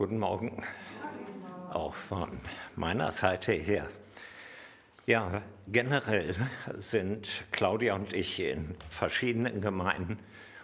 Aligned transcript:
Guten 0.00 0.18
Morgen, 0.18 0.62
auch 1.70 1.92
von 1.92 2.40
meiner 2.74 3.10
Seite 3.10 3.52
her. 3.52 3.86
Ja, 5.04 5.42
generell 5.68 6.34
sind 6.78 7.44
Claudia 7.50 7.96
und 7.96 8.14
ich 8.14 8.40
in 8.40 8.76
verschiedenen 8.88 9.60
Gemeinden 9.60 10.18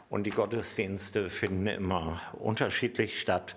und 0.09 0.25
die 0.25 0.31
Gottesdienste 0.31 1.29
finden 1.29 1.67
immer 1.67 2.19
unterschiedlich 2.33 3.21
statt. 3.21 3.57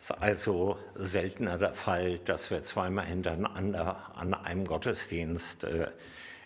Es 0.00 0.10
ist 0.10 0.20
also 0.20 0.80
seltener 0.96 1.58
der 1.58 1.74
Fall, 1.74 2.18
dass 2.18 2.50
wir 2.50 2.62
zweimal 2.62 3.06
hintereinander 3.06 4.16
an 4.16 4.34
einem 4.34 4.64
Gottesdienst 4.64 5.62
äh, 5.62 5.92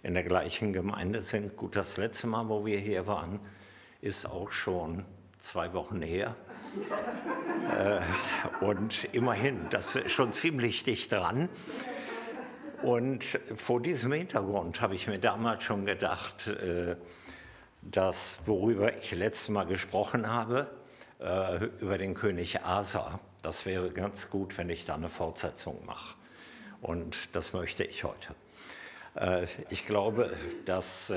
in 0.02 0.12
der 0.12 0.24
gleichen 0.24 0.74
Gemeinde 0.74 1.22
sind. 1.22 1.56
Gut, 1.56 1.74
das 1.74 1.96
letzte 1.96 2.26
Mal, 2.26 2.50
wo 2.50 2.66
wir 2.66 2.78
hier 2.78 3.06
waren, 3.06 3.40
ist 4.02 4.26
auch 4.26 4.52
schon 4.52 5.06
zwei 5.38 5.72
Wochen 5.72 6.02
her. 6.02 6.36
Äh, 7.76 8.64
und 8.64 9.04
immerhin, 9.12 9.66
das 9.70 9.96
ist 9.96 10.12
schon 10.12 10.32
ziemlich 10.32 10.84
dicht 10.84 11.12
dran. 11.12 11.48
Und 12.82 13.24
vor 13.56 13.82
diesem 13.82 14.12
Hintergrund 14.12 14.80
habe 14.80 14.94
ich 14.94 15.06
mir 15.08 15.18
damals 15.18 15.64
schon 15.64 15.84
gedacht, 15.84 16.46
äh, 16.46 16.96
dass 17.82 18.38
worüber 18.44 18.96
ich 18.98 19.12
letztes 19.12 19.48
Mal 19.48 19.64
gesprochen 19.64 20.28
habe, 20.28 20.68
äh, 21.20 21.64
über 21.80 21.98
den 21.98 22.14
König 22.14 22.62
Asa, 22.62 23.20
das 23.42 23.66
wäre 23.66 23.90
ganz 23.90 24.30
gut, 24.30 24.56
wenn 24.58 24.68
ich 24.70 24.84
da 24.84 24.94
eine 24.94 25.08
Fortsetzung 25.08 25.84
mache. 25.86 26.14
Und 26.80 27.34
das 27.34 27.52
möchte 27.52 27.82
ich 27.84 28.04
heute. 28.04 28.34
Ich 29.68 29.84
glaube, 29.84 30.32
dass 30.64 31.12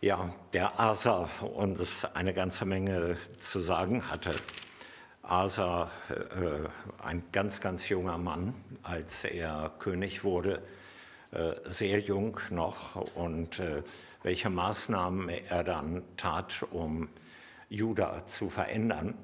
ja, 0.00 0.32
der 0.52 0.78
Asa 0.78 1.28
uns 1.40 2.04
eine 2.04 2.32
ganze 2.32 2.66
Menge 2.66 3.16
zu 3.38 3.58
sagen 3.58 4.08
hatte. 4.08 4.32
Asa, 5.28 5.90
äh, 6.08 6.68
ein 7.04 7.24
ganz, 7.32 7.60
ganz 7.60 7.88
junger 7.88 8.16
Mann, 8.16 8.54
als 8.82 9.24
er 9.24 9.72
König 9.78 10.22
wurde, 10.22 10.62
äh, 11.32 11.54
sehr 11.64 11.98
jung 11.98 12.38
noch 12.50 12.94
und 13.16 13.58
äh, 13.58 13.82
welche 14.22 14.50
Maßnahmen 14.50 15.28
er 15.28 15.64
dann 15.64 16.02
tat, 16.16 16.64
um 16.70 17.08
Juda 17.68 18.24
zu 18.26 18.48
verändern, 18.48 19.14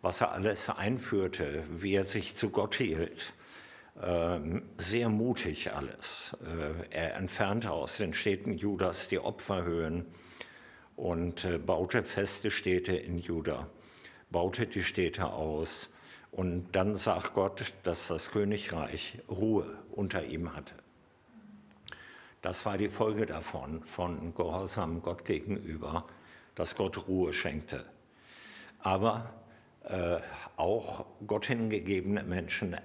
was 0.00 0.22
er 0.22 0.32
alles 0.32 0.70
einführte, 0.70 1.64
wie 1.68 1.94
er 1.94 2.04
sich 2.04 2.36
zu 2.36 2.50
Gott 2.50 2.76
hielt. 2.76 3.34
Ähm, 4.02 4.62
sehr 4.78 5.10
mutig 5.10 5.72
alles. 5.72 6.36
Äh, 6.42 6.86
er 6.88 7.16
entfernte 7.16 7.70
aus 7.70 7.98
den 7.98 8.14
Städten 8.14 8.54
Judas 8.54 9.08
die 9.08 9.18
Opferhöhen 9.18 10.06
und 10.96 11.44
äh, 11.44 11.58
baute 11.58 12.02
feste 12.02 12.50
Städte 12.50 12.96
in 12.96 13.18
Juda, 13.18 13.68
baute 14.30 14.66
die 14.66 14.82
Städte 14.82 15.26
aus. 15.26 15.90
Und 16.32 16.72
dann 16.72 16.96
sagt 16.96 17.34
Gott, 17.34 17.74
dass 17.82 18.08
das 18.08 18.30
Königreich 18.30 19.18
Ruhe 19.28 19.78
unter 19.90 20.24
ihm 20.24 20.54
hatte. 20.54 20.74
Das 22.42 22.64
war 22.64 22.78
die 22.78 22.88
Folge 22.88 23.26
davon, 23.26 23.82
von 23.84 24.34
Gehorsam 24.34 25.02
Gott 25.02 25.24
gegenüber, 25.24 26.06
dass 26.54 26.74
Gott 26.74 27.06
Ruhe 27.08 27.32
schenkte. 27.32 27.84
Aber 28.78 29.34
äh, 29.84 30.18
auch 30.56 31.04
Gott 31.26 31.46
hingegebene 31.46 32.22
Menschen 32.22 32.74
äh, 32.74 32.78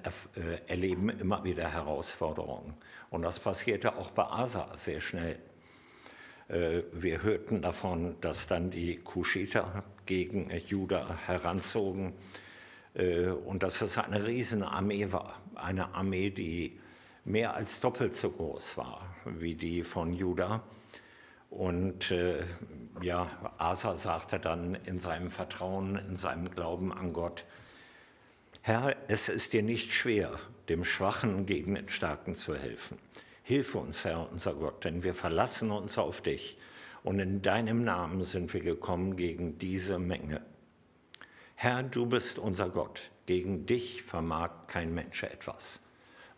erleben 0.68 1.10
immer 1.10 1.44
wieder 1.44 1.72
Herausforderungen. 1.72 2.74
Und 3.10 3.22
das 3.22 3.40
passierte 3.40 3.96
auch 3.96 4.12
bei 4.12 4.24
Asa 4.24 4.70
sehr 4.76 5.00
schnell. 5.00 5.40
Äh, 6.48 6.82
wir 6.92 7.22
hörten 7.22 7.62
davon, 7.62 8.16
dass 8.22 8.48
dann 8.48 8.72
die 8.72 8.98
Kuschiter 8.98 9.84
gegen 10.06 10.50
Juda 10.68 11.18
heranzogen 11.26 12.14
äh, 12.94 13.28
und 13.28 13.64
dass 13.64 13.82
es 13.82 13.98
eine 13.98 14.26
Riesenarmee 14.26 15.12
war. 15.12 15.42
Eine 15.56 15.94
Armee, 15.94 16.30
die 16.30 16.80
mehr 17.24 17.56
als 17.56 17.80
doppelt 17.80 18.16
so 18.16 18.32
groß 18.32 18.78
war 18.78 19.16
wie 19.26 19.56
die 19.56 19.84
von 19.84 20.14
Juda. 20.14 20.64
Und 21.50 22.12
äh, 22.12 22.44
ja, 23.02 23.30
Asa 23.58 23.94
sagte 23.94 24.40
dann 24.40 24.76
in 24.86 25.00
seinem 25.00 25.32
Vertrauen, 25.32 25.96
in 25.96 26.18
seinem 26.18 26.52
Glauben 26.52 26.92
an 26.92 27.14
Gott, 27.14 27.46
Herr, 28.62 28.96
es 29.08 29.30
ist 29.30 29.54
dir 29.54 29.64
nicht 29.64 29.92
schwer, 29.92 30.32
dem 30.70 30.84
Schwachen 30.84 31.46
gegen 31.46 31.76
den 31.76 31.88
Starken 31.88 32.36
zu 32.36 32.56
helfen. 32.56 32.98
Hilfe 33.44 33.78
uns, 33.78 34.04
Herr, 34.06 34.32
unser 34.32 34.56
Gott, 34.56 34.86
denn 34.86 35.04
wir 35.04 35.14
verlassen 35.14 35.70
uns 35.70 35.98
auf 35.98 36.22
dich 36.22 36.58
und 37.06 37.20
in 37.20 37.44
deinem 37.44 37.84
Namen 37.84 38.24
sind 38.24 38.52
wir 38.56 38.62
gekommen 38.62 39.16
gegen 39.16 39.60
diese 39.60 40.00
Menge. 40.00 40.42
Herr, 41.54 41.84
du 41.84 42.08
bist 42.08 42.40
unser 42.40 42.68
Gott, 42.70 43.12
gegen 43.28 43.68
dich 43.68 44.02
vermag 44.02 44.50
kein 44.66 44.92
Mensch 44.92 45.22
etwas. 45.22 45.84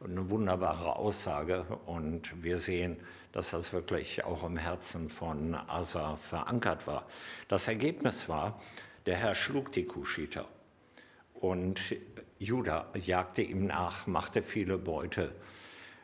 Eine 0.03 0.29
wunderbare 0.29 0.97
Aussage 0.97 1.65
und 1.85 2.43
wir 2.43 2.57
sehen, 2.57 2.97
dass 3.31 3.51
das 3.51 3.71
wirklich 3.71 4.25
auch 4.25 4.43
im 4.43 4.57
Herzen 4.57 5.07
von 5.07 5.55
Asa 5.55 6.17
verankert 6.17 6.85
war. 6.85 7.07
Das 7.47 7.69
Ergebnis 7.69 8.27
war, 8.27 8.61
der 9.05 9.15
Herr 9.15 9.35
schlug 9.35 9.71
die 9.71 9.85
Kuschiter 9.85 10.49
und 11.33 11.95
Judah 12.39 12.91
jagte 12.93 13.41
ihm 13.41 13.67
nach, 13.67 14.05
machte 14.05 14.43
viele 14.43 14.77
Beute 14.77 15.33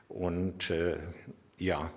und 0.08 0.70
äh, 0.70 1.00
ja, 1.58 1.92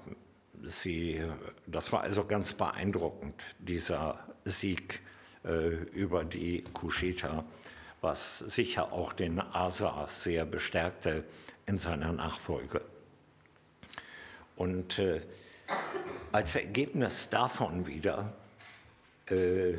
sie, 0.67 1.23
das 1.67 1.93
war 1.93 2.03
also 2.03 2.25
ganz 2.25 2.53
beeindruckend, 2.53 3.43
dieser 3.59 4.19
Sieg 4.45 5.01
äh, 5.45 5.69
über 5.93 6.25
die 6.25 6.63
Kuschita, 6.73 7.45
was 8.01 8.41
sicher 8.41 8.93
auch 8.93 9.13
den 9.13 9.41
Asa 9.41 10.07
sehr 10.07 10.45
bestärkte 10.45 11.25
in 11.67 11.79
seiner 11.79 12.13
Nachfolge. 12.13 12.83
Und 14.57 14.99
äh, 14.99 15.21
als 16.33 16.57
Ergebnis 16.57 17.29
davon 17.29 17.87
wieder 17.87 18.33
äh, 19.27 19.75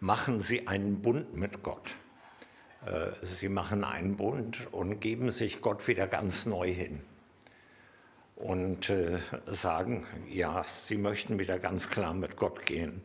machen 0.00 0.40
sie 0.40 0.66
einen 0.66 1.02
Bund 1.02 1.34
mit 1.34 1.62
Gott. 1.62 1.96
Äh, 2.86 3.10
sie 3.22 3.48
machen 3.48 3.84
einen 3.84 4.16
Bund 4.16 4.72
und 4.72 5.00
geben 5.00 5.30
sich 5.30 5.60
Gott 5.60 5.86
wieder 5.88 6.06
ganz 6.06 6.46
neu 6.46 6.72
hin 6.72 7.02
und 8.38 8.88
äh, 8.88 9.18
sagen, 9.46 10.06
ja, 10.30 10.64
sie 10.64 10.96
möchten 10.96 11.40
wieder 11.40 11.58
ganz 11.58 11.90
klar 11.90 12.14
mit 12.14 12.36
Gott 12.36 12.66
gehen. 12.66 13.02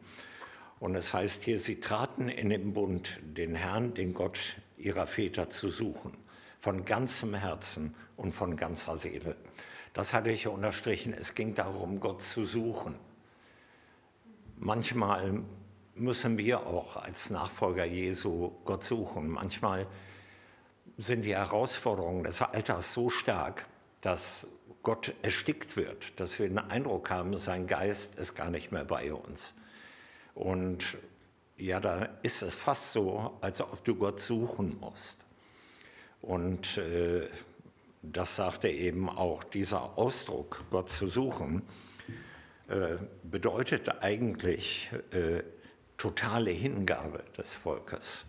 Und 0.80 0.94
es 0.94 1.14
heißt 1.14 1.44
hier, 1.44 1.58
sie 1.58 1.80
traten 1.80 2.30
in 2.30 2.50
den 2.50 2.74
Bund, 2.74 3.20
den 3.24 3.56
Herrn, 3.56 3.96
den 3.96 4.14
Gott 4.14 4.58
ihrer 4.78 5.08
Väter 5.08 5.50
zu 5.50 5.70
suchen, 5.70 6.16
von 6.60 6.86
ganzem 6.86 7.34
Herzen 7.34 7.96
und 8.16 8.32
von 8.32 8.56
ganzer 8.56 8.96
Seele. 8.96 9.36
Das 9.94 10.14
hatte 10.14 10.30
ich 10.30 10.48
unterstrichen, 10.48 11.14
es 11.14 11.34
ging 11.34 11.56
darum, 11.56 12.00
Gott 12.00 12.22
zu 12.22 12.46
suchen. 12.46 13.00
Manchmal 14.58 15.42
müssen 15.96 16.38
wir 16.38 16.68
auch 16.68 16.96
als 16.96 17.32
Nachfolger 17.32 17.86
Jesu 17.86 18.52
Gott 18.66 18.84
suchen. 18.84 19.30
Manchmal 19.30 19.88
sind 20.98 21.26
die 21.26 21.36
Herausforderungen 21.36 22.24
des 22.24 22.42
Alters 22.44 22.94
so 22.94 23.10
stark, 23.10 23.66
dass 24.02 24.48
Gott 24.84 25.14
erstickt 25.22 25.78
wird, 25.78 26.20
dass 26.20 26.38
wir 26.40 26.48
den 26.48 26.60
Eindruck 26.60 27.10
haben, 27.10 27.36
sein 27.38 27.68
Geist 27.68 28.16
ist 28.16 28.36
gar 28.36 28.50
nicht 28.50 28.72
mehr 28.72 28.86
bei 28.86 29.14
uns. 29.14 29.56
Und 30.36 30.98
ja, 31.58 31.80
da 31.80 32.10
ist 32.22 32.42
es 32.42 32.54
fast 32.54 32.92
so, 32.92 33.38
als 33.42 33.62
ob 33.62 33.84
du 33.86 33.96
Gott 33.96 34.20
suchen 34.20 34.78
musst. 34.80 35.26
Und 36.22 36.78
äh, 36.78 37.28
das 38.02 38.36
sagte 38.36 38.70
eben 38.70 39.10
auch 39.10 39.44
dieser 39.46 39.98
Ausdruck, 39.98 40.66
Gott 40.70 40.90
zu 40.90 41.08
suchen, 41.08 41.62
äh, 42.68 42.98
bedeutet 43.24 43.90
eigentlich 44.02 44.92
äh, 45.12 45.44
totale 45.98 46.52
Hingabe 46.52 47.24
des 47.38 47.56
Volkes. 47.56 48.26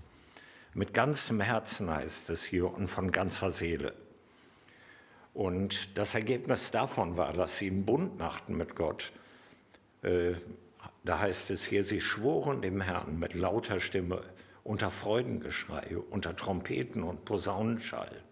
Mit 0.75 0.93
ganzem 0.95 1.41
Herzen 1.41 1.91
heißt 1.91 2.31
es 2.31 2.45
hier 2.45 2.73
und 2.73 2.89
von 2.89 3.11
ganzer 3.11 3.51
Seele. 3.51 3.95
Und 5.35 5.99
das 5.99 6.15
Ergebnis 6.15 6.71
davon 6.71 7.17
war, 7.17 7.33
dass 7.33 7.59
sie 7.59 7.69
einen 7.69 7.85
Bund 7.85 8.19
machten 8.19 8.57
mit 8.57 8.77
Gott. 8.77 9.13
Äh, 10.03 10.35
da 11.03 11.19
heißt 11.19 11.51
es 11.51 11.67
hier, 11.67 11.83
sie 11.83 12.01
schworen 12.01 12.63
dem 12.63 12.81
Herrn 12.81 13.19
mit 13.19 13.35
lauter 13.35 13.81
Stimme, 13.81 14.23
unter 14.63 14.91
Freudengeschrei, 14.91 15.99
unter 16.11 16.37
Trompeten 16.37 17.03
und 17.03 17.25
Posaunenschall. 17.25 18.23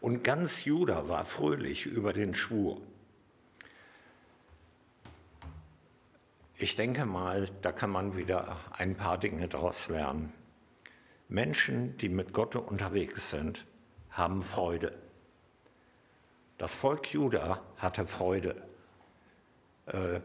Und 0.00 0.24
ganz 0.24 0.64
Juda 0.64 1.08
war 1.08 1.24
fröhlich 1.24 1.86
über 1.86 2.12
den 2.12 2.34
Schwur. 2.34 2.80
Ich 6.56 6.74
denke 6.74 7.04
mal, 7.04 7.48
da 7.62 7.70
kann 7.70 7.90
man 7.90 8.16
wieder 8.16 8.56
ein 8.72 8.96
paar 8.96 9.18
Dinge 9.18 9.46
daraus 9.46 9.88
lernen. 9.88 10.32
Menschen, 11.28 11.96
die 11.98 12.08
mit 12.08 12.32
Gott 12.32 12.56
unterwegs 12.56 13.30
sind, 13.30 13.66
haben 14.10 14.42
Freude. 14.42 15.07
Das 16.58 16.74
Volk 16.74 17.12
Juda 17.12 17.62
hatte 17.76 18.04
Freude. 18.06 18.60
Äh, 19.86 20.20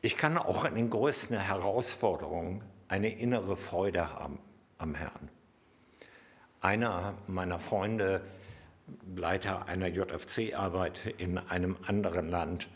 ich 0.00 0.16
kann 0.16 0.38
auch 0.38 0.64
in 0.64 0.74
den 0.74 0.88
größten 0.88 1.38
Herausforderungen 1.38 2.64
eine 2.88 3.10
innere 3.10 3.56
Freude 3.56 4.14
haben 4.14 4.38
am 4.78 4.94
Herrn. 4.94 5.28
Einer 6.62 7.14
meiner 7.26 7.58
Freunde, 7.58 8.22
Leiter 9.14 9.66
einer 9.66 9.88
JFC-Arbeit 9.88 11.14
in 11.18 11.36
einem 11.36 11.76
anderen 11.82 12.30
Land, 12.30 12.68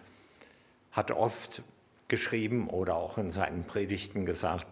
hat 0.91 1.11
oft 1.12 1.62
geschrieben 2.09 2.69
oder 2.69 2.97
auch 2.97 3.17
in 3.17 3.31
seinen 3.31 3.65
Predigten 3.65 4.27
gesagt, 4.27 4.67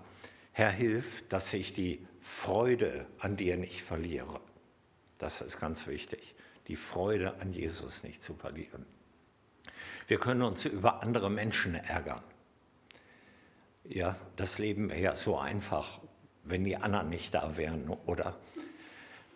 Herr, 0.53 0.71
hilf, 0.71 1.27
dass 1.29 1.55
ich 1.55 1.73
die 1.73 2.07
Freude 2.21 3.07
an 3.19 3.39
dir 3.39 3.57
nicht 3.57 3.83
verliere. 3.83 4.41
Das 5.19 5.41
ist 5.41 5.59
ganz 5.59 5.87
wichtig, 5.87 6.35
die 6.69 6.77
Freude 6.77 7.41
an 7.41 7.53
Jesus 7.53 8.03
nicht 8.03 8.23
zu 8.23 8.35
verlieren. 8.35 8.87
Wir 10.09 10.19
können 10.19 10.43
uns 10.43 10.65
über 10.65 11.03
andere 11.03 11.31
Menschen 11.31 11.75
ärgern. 11.75 12.23
Ja, 13.85 14.17
das 14.37 14.59
Leben 14.59 14.89
wäre 14.89 15.01
ja 15.01 15.15
so 15.15 15.39
einfach, 15.39 16.01
wenn 16.45 16.65
die 16.65 16.77
anderen 16.77 17.09
nicht 17.09 17.35
da 17.35 17.57
wären, 17.57 17.89
oder? 18.07 18.39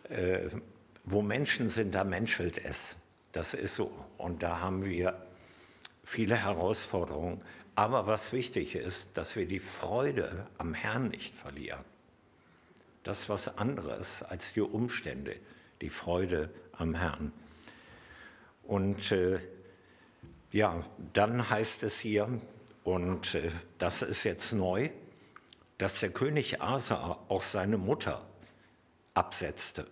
Äh, 0.09 0.49
wo 1.05 1.23
Menschen 1.23 1.69
sind, 1.69 1.95
da 1.95 2.05
menschelt 2.05 2.59
es. 2.59 2.97
Das 3.33 3.55
ist 3.55 3.75
so. 3.75 3.93
Und 4.17 4.43
da 4.43 4.61
haben 4.61 4.85
wir 4.85 5.27
viele 6.03 6.37
Herausforderungen. 6.37 7.43
Aber 7.75 8.07
was 8.07 8.33
wichtig 8.33 8.75
ist, 8.75 9.17
dass 9.17 9.37
wir 9.37 9.47
die 9.47 9.59
Freude 9.59 10.47
am 10.59 10.75
Herrn 10.75 11.09
nicht 11.09 11.37
verlieren. 11.37 11.85
Das 13.03 13.21
ist 13.21 13.29
was 13.29 13.59
anderes 13.59 14.23
als 14.23 14.55
die 14.55 14.61
Umstände, 14.61 15.37
die 15.81 15.91
Freude 15.91 16.51
am 16.79 16.95
Herrn. 16.95 17.33
Und 18.63 19.13
äh, 19.13 19.41
ja, 20.53 20.85
dann 21.13 21.51
heißt 21.51 21.83
es 21.83 22.01
hier, 22.01 22.29
und 22.85 23.35
äh, 23.35 23.51
das 23.79 24.03
ist 24.03 24.25
jetzt 24.25 24.53
neu, 24.53 24.91
dass 25.79 26.01
der 26.01 26.11
König 26.11 26.63
Asa 26.63 27.19
auch 27.29 27.43
seine 27.43 27.79
Mutter 27.79 28.23
absetzte. 29.15 29.87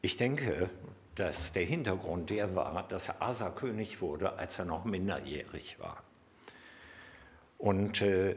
Ich 0.00 0.16
denke, 0.16 0.70
dass 1.14 1.52
der 1.52 1.64
Hintergrund 1.64 2.30
der 2.30 2.54
war, 2.54 2.86
dass 2.88 3.20
Asa 3.20 3.50
König 3.50 4.00
wurde, 4.00 4.38
als 4.38 4.58
er 4.58 4.64
noch 4.64 4.84
minderjährig 4.84 5.78
war. 5.80 6.02
Und 7.58 8.02
äh, 8.02 8.36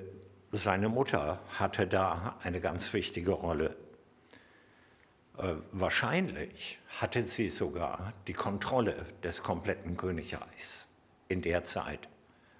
seine 0.51 0.89
Mutter 0.89 1.39
hatte 1.59 1.87
da 1.87 2.35
eine 2.41 2.59
ganz 2.59 2.91
wichtige 2.93 3.31
Rolle. 3.31 3.75
Äh, 5.37 5.55
wahrscheinlich 5.71 6.79
hatte 6.99 7.21
sie 7.21 7.49
sogar 7.49 8.13
die 8.27 8.33
Kontrolle 8.33 9.05
des 9.23 9.43
kompletten 9.43 9.97
Königreichs 9.97 10.87
in 11.27 11.41
der 11.41 11.63
Zeit, 11.63 12.09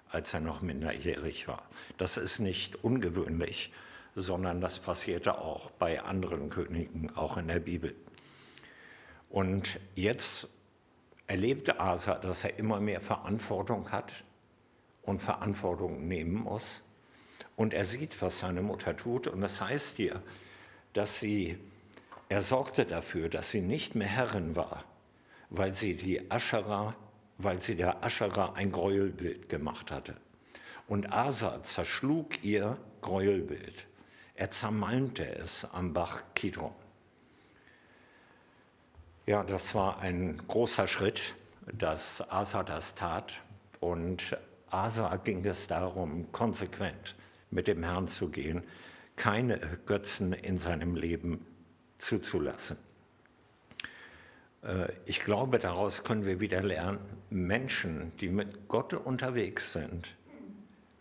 als 0.08 0.34
er 0.34 0.40
noch 0.40 0.62
minderjährig 0.62 1.48
war. 1.48 1.62
Das 1.98 2.16
ist 2.16 2.38
nicht 2.38 2.82
ungewöhnlich, 2.84 3.72
sondern 4.14 4.60
das 4.60 4.78
passierte 4.78 5.38
auch 5.38 5.70
bei 5.70 6.02
anderen 6.02 6.50
Königen, 6.50 7.14
auch 7.16 7.36
in 7.36 7.48
der 7.48 7.60
Bibel. 7.60 7.94
Und 9.30 9.80
jetzt 9.94 10.48
erlebte 11.26 11.80
Asa, 11.80 12.16
dass 12.16 12.44
er 12.44 12.58
immer 12.58 12.80
mehr 12.80 13.00
Verantwortung 13.00 13.90
hat 13.90 14.24
und 15.02 15.20
Verantwortung 15.20 16.06
nehmen 16.06 16.34
muss. 16.34 16.84
Und 17.56 17.74
er 17.74 17.84
sieht, 17.84 18.20
was 18.20 18.40
seine 18.40 18.62
Mutter 18.62 18.96
tut. 18.96 19.26
Und 19.28 19.40
das 19.40 19.60
heißt 19.60 19.96
hier, 19.96 20.22
dass 20.92 21.20
sie, 21.20 21.58
er 22.32 22.40
sorgte 22.40 22.86
dafür, 22.86 23.28
dass 23.28 23.50
sie 23.50 23.60
nicht 23.60 23.94
mehr 23.94 24.08
Herrin 24.08 24.56
war, 24.56 24.86
weil 25.50 25.74
sie 25.74 25.94
die 25.94 26.30
Aschera, 26.30 26.96
weil 27.36 27.60
sie 27.60 27.76
der 27.76 28.02
Aschera 28.02 28.54
ein 28.54 28.72
Gräuelbild 28.72 29.50
gemacht 29.50 29.90
hatte. 29.90 30.16
Und 30.88 31.12
Asa 31.12 31.62
zerschlug 31.62 32.42
ihr 32.42 32.78
Gräuelbild. 33.02 33.86
Er 34.34 34.50
zermalmte 34.50 35.26
es 35.36 35.66
am 35.74 35.92
Bach 35.92 36.22
Kidron. 36.34 36.72
Ja, 39.26 39.44
das 39.44 39.74
war 39.74 39.98
ein 39.98 40.42
großer 40.48 40.86
Schritt, 40.86 41.34
dass 41.70 42.30
Asa 42.30 42.62
das 42.62 42.94
tat. 42.94 43.42
Und 43.78 44.38
Asa 44.70 45.16
ging 45.16 45.44
es 45.44 45.66
darum, 45.66 46.32
konsequent 46.32 47.14
mit 47.50 47.68
dem 47.68 47.82
Herrn 47.82 48.08
zu 48.08 48.30
gehen, 48.30 48.62
keine 49.16 49.58
Götzen 49.84 50.32
in 50.32 50.56
seinem 50.56 50.96
Leben 50.96 51.46
zuzulassen. 52.02 52.76
Äh, 54.62 54.88
ich 55.06 55.20
glaube, 55.20 55.58
daraus 55.58 56.04
können 56.04 56.24
wir 56.24 56.40
wieder 56.40 56.62
lernen, 56.62 56.98
Menschen, 57.30 58.12
die 58.20 58.28
mit 58.28 58.68
Gott 58.68 58.92
unterwegs 58.92 59.72
sind, 59.72 60.14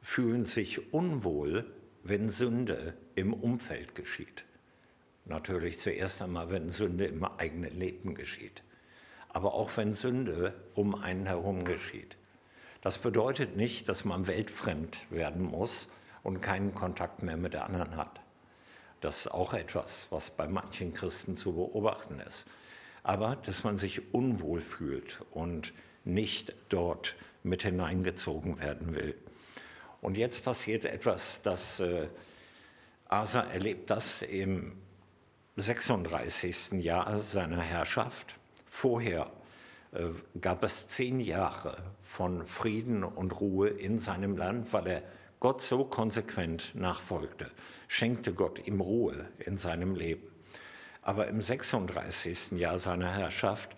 fühlen 0.01 0.45
sich 0.45 0.93
unwohl, 0.93 1.65
wenn 2.03 2.29
Sünde 2.29 2.93
im 3.15 3.33
Umfeld 3.33 3.95
geschieht. 3.95 4.45
Natürlich 5.25 5.79
zuerst 5.79 6.21
einmal, 6.21 6.49
wenn 6.49 6.69
Sünde 6.69 7.05
im 7.05 7.23
eigenen 7.23 7.77
Leben 7.77 8.15
geschieht. 8.15 8.63
Aber 9.29 9.53
auch 9.53 9.75
wenn 9.77 9.93
Sünde 9.93 10.53
um 10.73 10.95
einen 10.95 11.25
herum 11.25 11.63
geschieht. 11.63 12.17
Das 12.81 12.97
bedeutet 12.97 13.55
nicht, 13.55 13.87
dass 13.87 14.05
man 14.05 14.27
weltfremd 14.27 15.11
werden 15.11 15.43
muss 15.43 15.89
und 16.23 16.41
keinen 16.41 16.73
Kontakt 16.73 17.21
mehr 17.21 17.37
mit 17.37 17.53
der 17.53 17.65
anderen 17.65 17.95
hat. 17.95 18.20
Das 19.01 19.25
ist 19.25 19.31
auch 19.31 19.53
etwas, 19.53 20.07
was 20.11 20.29
bei 20.31 20.47
manchen 20.47 20.93
Christen 20.93 21.35
zu 21.35 21.53
beobachten 21.53 22.19
ist. 22.19 22.45
Aber 23.03 23.35
dass 23.35 23.63
man 23.63 23.77
sich 23.77 24.13
unwohl 24.13 24.61
fühlt 24.61 25.21
und 25.31 25.73
nicht 26.05 26.53
dort 26.69 27.15
mit 27.43 27.63
hineingezogen 27.63 28.59
werden 28.59 28.95
will. 28.95 29.15
Und 30.01 30.17
jetzt 30.17 30.43
passiert 30.45 30.85
etwas, 30.85 31.41
dass 31.41 31.79
äh, 31.79 32.07
Asa 33.07 33.41
erlebt 33.41 33.89
das 33.89 34.21
im 34.21 34.73
36. 35.57 36.83
Jahr 36.83 37.17
seiner 37.19 37.61
Herrschaft. 37.61 38.35
Vorher 38.67 39.31
äh, 39.91 40.07
gab 40.39 40.63
es 40.63 40.87
zehn 40.87 41.19
Jahre 41.19 41.77
von 42.01 42.45
Frieden 42.45 43.03
und 43.03 43.39
Ruhe 43.41 43.69
in 43.69 43.99
seinem 43.99 44.37
Land, 44.37 44.71
weil 44.73 44.87
er 44.87 45.03
Gott 45.41 45.59
so 45.63 45.83
konsequent 45.83 46.75
nachfolgte, 46.75 47.49
schenkte 47.87 48.31
Gott 48.31 48.67
ihm 48.67 48.79
Ruhe 48.79 49.27
in 49.39 49.57
seinem 49.57 49.95
Leben. 49.95 50.29
Aber 51.01 51.27
im 51.27 51.41
36. 51.41 52.59
Jahr 52.59 52.77
seiner 52.77 53.11
Herrschaft, 53.11 53.75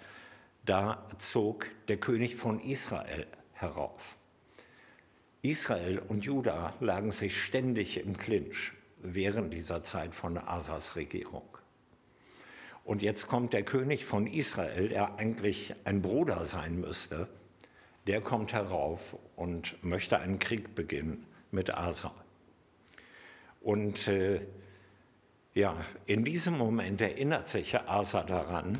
da 0.66 1.08
zog 1.18 1.68
der 1.88 1.96
König 1.96 2.36
von 2.36 2.60
Israel 2.60 3.26
herauf. 3.54 4.18
Israel 5.42 6.00
und 6.00 6.26
Juda 6.26 6.74
lagen 6.82 7.12
sich 7.12 7.42
ständig 7.42 7.98
im 7.98 8.18
Clinch 8.18 8.74
während 8.98 9.54
dieser 9.54 9.84
Zeit 9.84 10.14
von 10.14 10.38
Asas 10.38 10.98
Regierung. 10.98 11.48
Und 12.84 13.02
jetzt 13.02 13.30
kommt 13.30 13.54
der 13.54 13.64
König 13.64 14.04
von 14.04 14.28
Israel, 14.28 14.90
der 14.90 15.16
eigentlich 15.16 15.74
ein 15.86 16.02
Bruder 16.02 16.44
sein 16.44 16.82
müsste, 16.82 17.30
der 18.08 18.20
kommt 18.20 18.52
herauf 18.52 19.16
und 19.38 19.82
möchte 19.82 20.20
einen 20.20 20.40
Krieg 20.40 20.76
beginnen 20.76 21.26
mit 21.54 21.74
Asa. 21.74 22.14
Und 23.62 24.08
äh, 24.08 24.42
ja, 25.54 25.76
in 26.06 26.26
diesem 26.26 26.58
Moment 26.58 27.02
erinnert 27.02 27.48
sich 27.48 27.80
Asa 27.80 28.24
daran, 28.24 28.78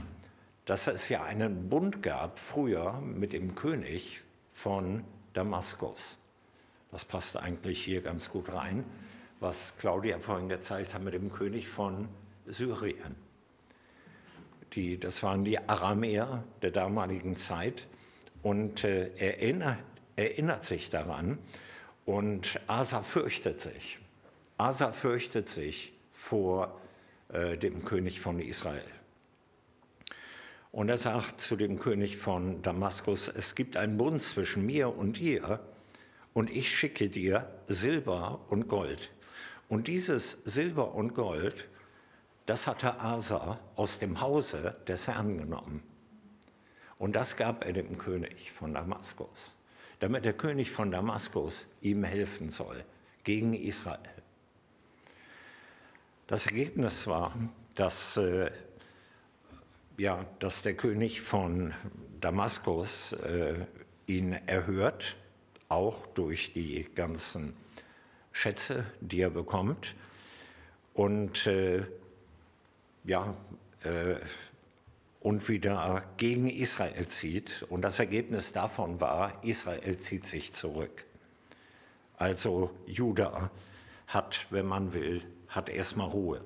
dass 0.66 0.88
es 0.88 1.08
ja 1.10 1.24
einen 1.24 1.70
Bund 1.70 2.02
gab 2.02 2.40
früher 2.40 3.00
mit 3.02 3.34
dem 3.34 3.56
König 3.56 4.22
von 4.52 5.04
Damaskus. 5.34 6.20
Das 6.92 7.06
passt 7.06 7.38
eigentlich 7.38 7.84
hier 7.84 8.02
ganz 8.02 8.30
gut 8.30 8.52
rein, 8.54 8.84
was 9.40 9.78
Claudia 9.78 10.20
vorhin 10.20 10.50
gezeigt 10.50 10.94
hat 10.94 11.04
mit 11.04 11.14
dem 11.14 11.32
König 11.32 11.68
von 11.68 12.08
Syrien. 12.46 13.16
Die, 14.74 15.00
das 15.00 15.22
waren 15.22 15.44
die 15.44 15.60
Aramäer 15.60 16.44
der 16.62 16.72
damaligen 16.72 17.36
Zeit. 17.36 17.88
Und 18.42 18.84
äh, 18.84 19.16
erinnert, 19.16 19.80
erinnert 20.16 20.64
sich 20.66 20.90
daran. 20.90 21.38
Und 22.06 22.60
Asa 22.68 23.02
fürchtet 23.02 23.62
sich. 23.62 24.00
Asa 24.58 24.92
fürchtet 24.92 25.50
sich 25.50 25.94
vor 26.12 26.80
äh, 27.30 27.58
dem 27.58 27.86
König 27.86 28.20
von 28.20 28.40
Israel. 28.40 28.84
Und 30.72 30.90
er 30.90 30.98
sagt 30.98 31.40
zu 31.40 31.56
dem 31.56 31.80
König 31.80 32.18
von 32.18 32.62
Damaskus, 32.62 33.28
es 33.28 33.56
gibt 33.56 33.78
einen 33.78 33.98
Bund 33.98 34.22
zwischen 34.22 34.66
mir 34.66 34.96
und 34.96 35.20
dir 35.20 35.60
und 36.34 36.50
ich 36.50 36.70
schicke 36.76 37.10
dir 37.10 37.48
Silber 37.68 38.42
und 38.50 38.68
Gold. 38.68 39.12
Und 39.70 39.88
dieses 39.88 40.32
Silber 40.46 40.96
und 40.96 41.14
Gold 41.14 41.68
das 42.46 42.68
hatte 42.68 43.00
Asa 43.00 43.60
aus 43.76 44.00
dem 44.00 44.20
Hause 44.20 44.76
des 44.88 45.08
Herrn 45.08 45.38
genommen. 45.38 45.82
Und 46.98 47.16
das 47.16 47.38
gab 47.38 47.66
er 47.66 47.74
dem 47.74 47.98
König 47.98 48.52
von 48.52 48.74
Damaskus, 48.74 49.56
damit 50.04 50.26
der 50.26 50.34
König 50.34 50.70
von 50.70 50.92
Damaskus 50.92 51.70
ihm 51.80 52.04
helfen 52.04 52.50
soll 52.50 52.84
gegen 53.24 53.54
Israel. 53.54 54.02
Das 56.28 56.46
Ergebnis 56.46 57.08
war, 57.08 57.34
dass, 57.76 58.18
äh, 58.18 58.52
ja, 59.98 60.26
dass 60.40 60.62
der 60.62 60.74
König 60.74 61.22
von 61.22 61.74
Damaskus 62.20 63.14
äh, 63.14 63.66
ihn 64.06 64.34
erhört, 64.34 65.16
auch 65.70 66.06
durch 66.08 66.52
die 66.52 66.86
ganzen 66.94 67.54
Schätze, 68.34 68.86
die 69.00 69.22
er 69.22 69.30
bekommt. 69.30 69.96
Und 70.94 71.48
äh, 71.48 71.86
ja, 73.06 73.38
äh, 73.84 74.16
und 75.24 75.48
wieder 75.48 76.04
gegen 76.18 76.50
Israel 76.50 77.08
zieht. 77.08 77.66
Und 77.70 77.82
das 77.82 77.98
Ergebnis 77.98 78.52
davon 78.52 79.00
war, 79.00 79.42
Israel 79.44 79.98
zieht 79.98 80.26
sich 80.26 80.54
zurück. 80.54 81.06
Also 82.18 82.72
Juda 82.86 83.50
hat, 84.08 84.48
wenn 84.50 84.66
man 84.66 84.92
will, 84.94 85.24
hat 85.48 85.70
erstmal 85.70 86.10
Ruhe. 86.10 86.44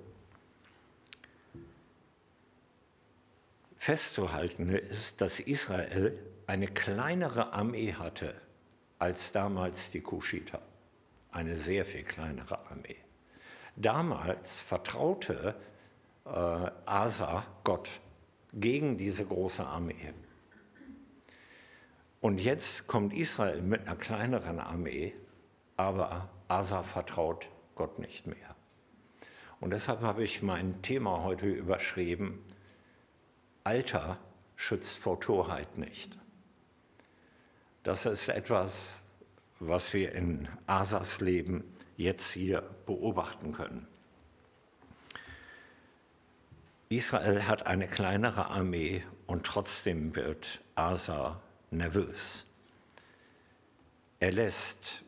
Festzuhalten 3.77 4.69
ist, 4.69 5.21
dass 5.21 5.39
Israel 5.39 6.17
eine 6.45 6.67
kleinere 6.67 7.53
Armee 7.53 7.93
hatte 7.93 8.39
als 8.99 9.31
damals 9.31 9.89
die 9.89 10.01
Kuschiter. 10.01 10.61
Eine 11.31 11.55
sehr 11.55 11.85
viel 11.85 12.03
kleinere 12.03 12.59
Armee. 12.69 12.97
Damals 13.75 14.61
vertraute 14.61 15.55
äh, 16.25 16.29
Asa 16.85 17.45
Gott 17.63 18.01
gegen 18.59 18.97
diese 18.97 19.25
große 19.25 19.65
Armee. 19.65 20.13
Und 22.19 22.41
jetzt 22.41 22.87
kommt 22.87 23.13
Israel 23.13 23.61
mit 23.61 23.87
einer 23.87 23.95
kleineren 23.95 24.59
Armee, 24.59 25.13
aber 25.77 26.29
Asa 26.47 26.83
vertraut 26.83 27.49
Gott 27.75 27.99
nicht 27.99 28.27
mehr. 28.27 28.55
Und 29.59 29.71
deshalb 29.71 30.01
habe 30.01 30.23
ich 30.23 30.41
mein 30.41 30.81
Thema 30.81 31.23
heute 31.23 31.47
überschrieben, 31.47 32.43
Alter 33.63 34.17
schützt 34.55 34.97
vor 34.97 35.19
Torheit 35.19 35.77
nicht. 35.77 36.17
Das 37.83 38.05
ist 38.05 38.27
etwas, 38.29 38.99
was 39.59 39.93
wir 39.93 40.13
in 40.13 40.47
Asas 40.65 41.21
Leben 41.21 41.63
jetzt 41.95 42.31
hier 42.31 42.61
beobachten 42.85 43.51
können. 43.51 43.87
Israel 46.89 47.47
hat 47.47 47.65
eine 47.65 47.87
kleinere 47.87 48.47
Armee 48.47 49.03
und 49.25 49.45
trotzdem 49.45 50.15
wird 50.15 50.61
Asa 50.75 51.41
nervös. 51.69 52.45
Er 54.19 54.31
lässt 54.31 55.03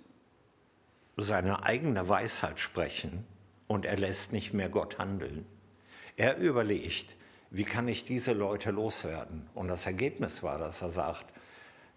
seine 1.16 1.64
eigene 1.64 2.10
Weisheit 2.10 2.60
sprechen 2.60 3.26
und 3.68 3.86
er 3.86 3.98
lässt 3.98 4.34
nicht 4.34 4.54
mehr 4.54 4.68
Gott 4.70 5.00
handeln. 5.00 5.46
Er 6.18 6.38
überlegt, 6.38 7.16
wie 7.50 7.64
kann 7.64 7.88
ich 7.88 8.04
diese 8.04 8.34
Leute 8.34 8.72
loswerden? 8.72 9.50
Und 9.54 9.70
das 9.70 9.86
Ergebnis 9.86 10.44
war, 10.44 10.58
dass 10.58 10.82
er 10.82 10.90
sagt, 10.90 11.28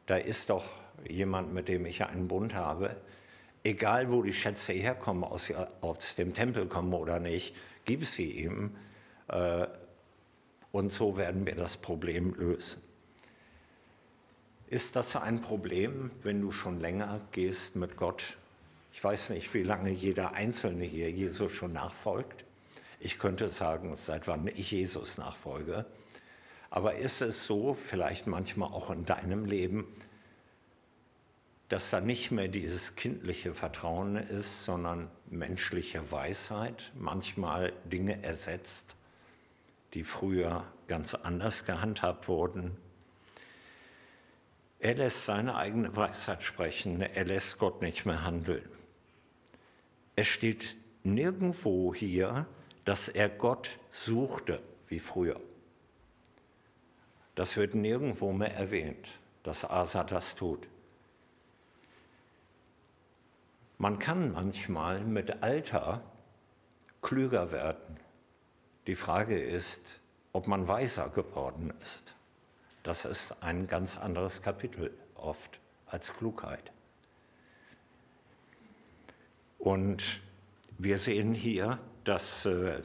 da 0.06 0.16
ist 0.16 0.50
doch 0.50 0.64
jemand, 1.08 1.52
mit 1.52 1.68
dem 1.68 1.86
ich 1.86 2.04
einen 2.04 2.28
Bund 2.28 2.54
habe, 2.54 2.96
egal 3.64 4.10
wo 4.10 4.22
die 4.22 4.32
Schätze 4.32 4.72
herkommen, 4.74 5.24
aus, 5.24 6.14
dem 6.16 6.34
Tempel 6.34 6.66
kommen 6.66 6.94
oder 6.94 7.18
nicht, 7.18 7.54
gib 7.84 8.04
sie 8.04 8.30
ihm 8.30 8.76
und 9.29 10.93
so 10.93 11.17
werden 11.17 11.47
wir 11.47 11.55
das 11.55 11.76
Problem 11.76 12.35
lösen. 12.35 12.83
Ist 14.69 14.97
das 14.97 15.17
ein 15.17 15.43
Problem, 15.43 16.11
wenn 16.23 16.41
du 16.41 16.50
schon 16.50 16.81
länger 16.81 17.21
gehst 17.33 17.76
mit 17.76 17.97
Gott? 17.97 18.38
Ich 18.93 19.05
weiß 19.05 19.31
nicht, 19.31 19.52
wie 19.52 19.62
lange 19.62 19.91
jeder 19.91 20.33
Einzelne 20.33 20.85
hier 20.85 21.11
Jesus 21.11 21.50
schon 21.50 21.73
nachfolgt. 21.73 22.45
Ich 23.00 23.19
könnte 23.19 23.49
sagen, 23.49 23.95
seit 23.95 24.26
wann 24.29 24.47
ich 24.47 24.71
Jesus 24.71 25.19
nachfolge. 25.19 25.85
Aber 26.71 26.97
ist 26.97 27.21
es 27.21 27.47
so, 27.47 27.75
vielleicht 27.75 28.26
manchmal 28.26 28.73
auch 28.73 28.91
in 28.91 29.05
deinem 29.05 29.45
Leben, 29.45 29.87
dass 31.69 31.91
da 31.91 32.00
nicht 32.00 32.31
mehr 32.31 32.49
dieses 32.49 32.97
kindliche 32.97 33.55
Vertrauen 33.55 34.17
ist, 34.17 34.64
sondern 34.64 35.11
menschliche 35.29 36.12
Weisheit, 36.12 36.93
manchmal 36.99 37.73
Dinge 37.85 38.23
ersetzt, 38.23 38.97
die 39.94 40.04
früher 40.04 40.64
ganz 40.87 41.14
anders 41.14 41.64
gehandhabt 41.64 42.28
wurden. 42.28 42.76
Er 44.78 44.94
lässt 44.94 45.26
seine 45.26 45.56
eigene 45.56 45.94
Weisheit 45.94 46.42
sprechen, 46.42 47.00
er 47.00 47.25
lässt 47.25 47.58
Gott 47.58 47.82
nicht 47.82 48.04
mehr 48.04 48.25
handeln. 48.25 48.68
Es 50.16 50.26
steht 50.26 50.76
nirgendwo 51.04 51.94
hier, 51.94 52.46
dass 52.84 53.08
er 53.08 53.28
Gott 53.28 53.78
suchte 53.90 54.61
wie 54.88 54.99
früher. 54.99 55.40
Das 57.34 57.56
wird 57.56 57.75
nirgendwo 57.75 58.32
mehr 58.32 58.54
erwähnt, 58.54 59.18
dass 59.42 59.64
Asa 59.64 60.04
das 60.04 60.34
tut. 60.34 60.68
Man 63.78 63.99
kann 63.99 64.32
manchmal 64.32 65.00
mit 65.00 65.42
Alter 65.42 66.02
klüger 67.00 67.50
werden. 67.50 67.81
Die 68.86 68.96
Frage 68.96 69.40
ist, 69.40 70.00
ob 70.32 70.46
man 70.46 70.66
weiser 70.66 71.08
geworden 71.08 71.72
ist. 71.82 72.14
Das 72.82 73.04
ist 73.04 73.42
ein 73.42 73.68
ganz 73.68 73.96
anderes 73.96 74.42
Kapitel 74.42 74.92
oft 75.14 75.60
als 75.86 76.16
Klugheit. 76.16 76.72
Und 79.58 80.20
wir 80.78 80.98
sehen 80.98 81.34
hier, 81.34 81.78
dass 82.02 82.46
äh, 82.46 82.82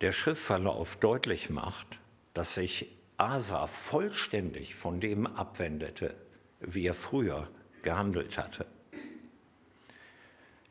der 0.00 0.10
Schriftverlauf 0.10 0.96
deutlich 0.96 1.50
macht, 1.50 2.00
dass 2.34 2.56
sich 2.56 2.90
Asa 3.16 3.68
vollständig 3.68 4.74
von 4.74 4.98
dem 5.00 5.26
abwendete, 5.26 6.16
wie 6.58 6.86
er 6.86 6.94
früher 6.94 7.48
gehandelt 7.82 8.36
hatte. 8.36 8.66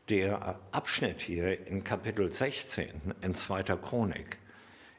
Der 0.09 0.59
Abschnitt 0.71 1.23
hier 1.23 1.65
in 1.65 1.83
Kapitel 1.83 2.31
16 2.31 2.89
in 3.21 3.33
2. 3.33 3.63
Chronik 3.63 4.37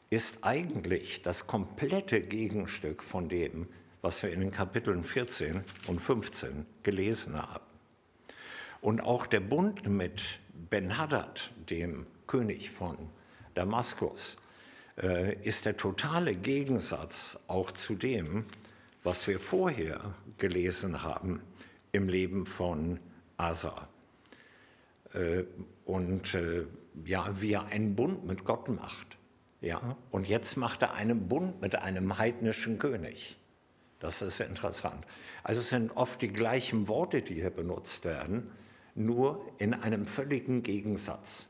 ist 0.09 0.39
eigentlich 0.41 1.21
das 1.21 1.47
komplette 1.47 2.19
Gegenstück 2.19 3.01
von 3.01 3.29
dem, 3.29 3.69
was 4.01 4.21
wir 4.21 4.33
in 4.33 4.41
den 4.41 4.51
Kapiteln 4.51 5.05
14 5.05 5.63
und 5.87 6.01
15 6.01 6.65
gelesen 6.83 7.41
haben. 7.41 7.63
Und 8.81 8.99
auch 8.99 9.27
der 9.27 9.39
Bund 9.39 9.87
mit 9.87 10.39
Ben-Hadad, 10.69 11.51
dem 11.69 12.05
König 12.27 12.69
von 12.69 12.97
Damaskus, 13.53 14.35
äh, 14.97 15.41
ist 15.41 15.63
der 15.65 15.77
totale 15.77 16.35
Gegensatz 16.35 17.39
auch 17.47 17.71
zu 17.71 17.95
dem, 17.95 18.43
was 19.03 19.25
wir 19.25 19.39
vorher 19.39 20.15
gelesen 20.37 21.01
haben 21.01 21.39
im 21.93 22.09
Leben 22.09 22.45
von 22.45 22.99
Asa. 23.37 23.87
Äh, 25.17 25.45
und 25.85 26.33
äh, 26.33 26.65
ja, 27.05 27.41
wie 27.41 27.53
er 27.53 27.65
einen 27.65 27.95
Bund 27.95 28.25
mit 28.25 28.43
Gott 28.43 28.69
macht. 28.69 29.17
Ja, 29.61 29.97
und 30.11 30.27
jetzt 30.27 30.55
macht 30.57 30.83
er 30.83 30.93
einen 30.93 31.27
Bund 31.27 31.61
mit 31.61 31.75
einem 31.75 32.17
heidnischen 32.17 32.77
König. 32.77 33.37
Das 33.99 34.21
ist 34.21 34.39
interessant. 34.39 35.05
Also 35.43 35.61
es 35.61 35.69
sind 35.69 35.95
oft 35.97 36.21
die 36.21 36.31
gleichen 36.31 36.87
Worte, 36.87 37.23
die 37.23 37.35
hier 37.35 37.49
benutzt 37.49 38.05
werden, 38.05 38.51
nur 38.93 39.43
in 39.57 39.73
einem 39.73 40.05
völligen 40.05 40.61
Gegensatz. 40.61 41.47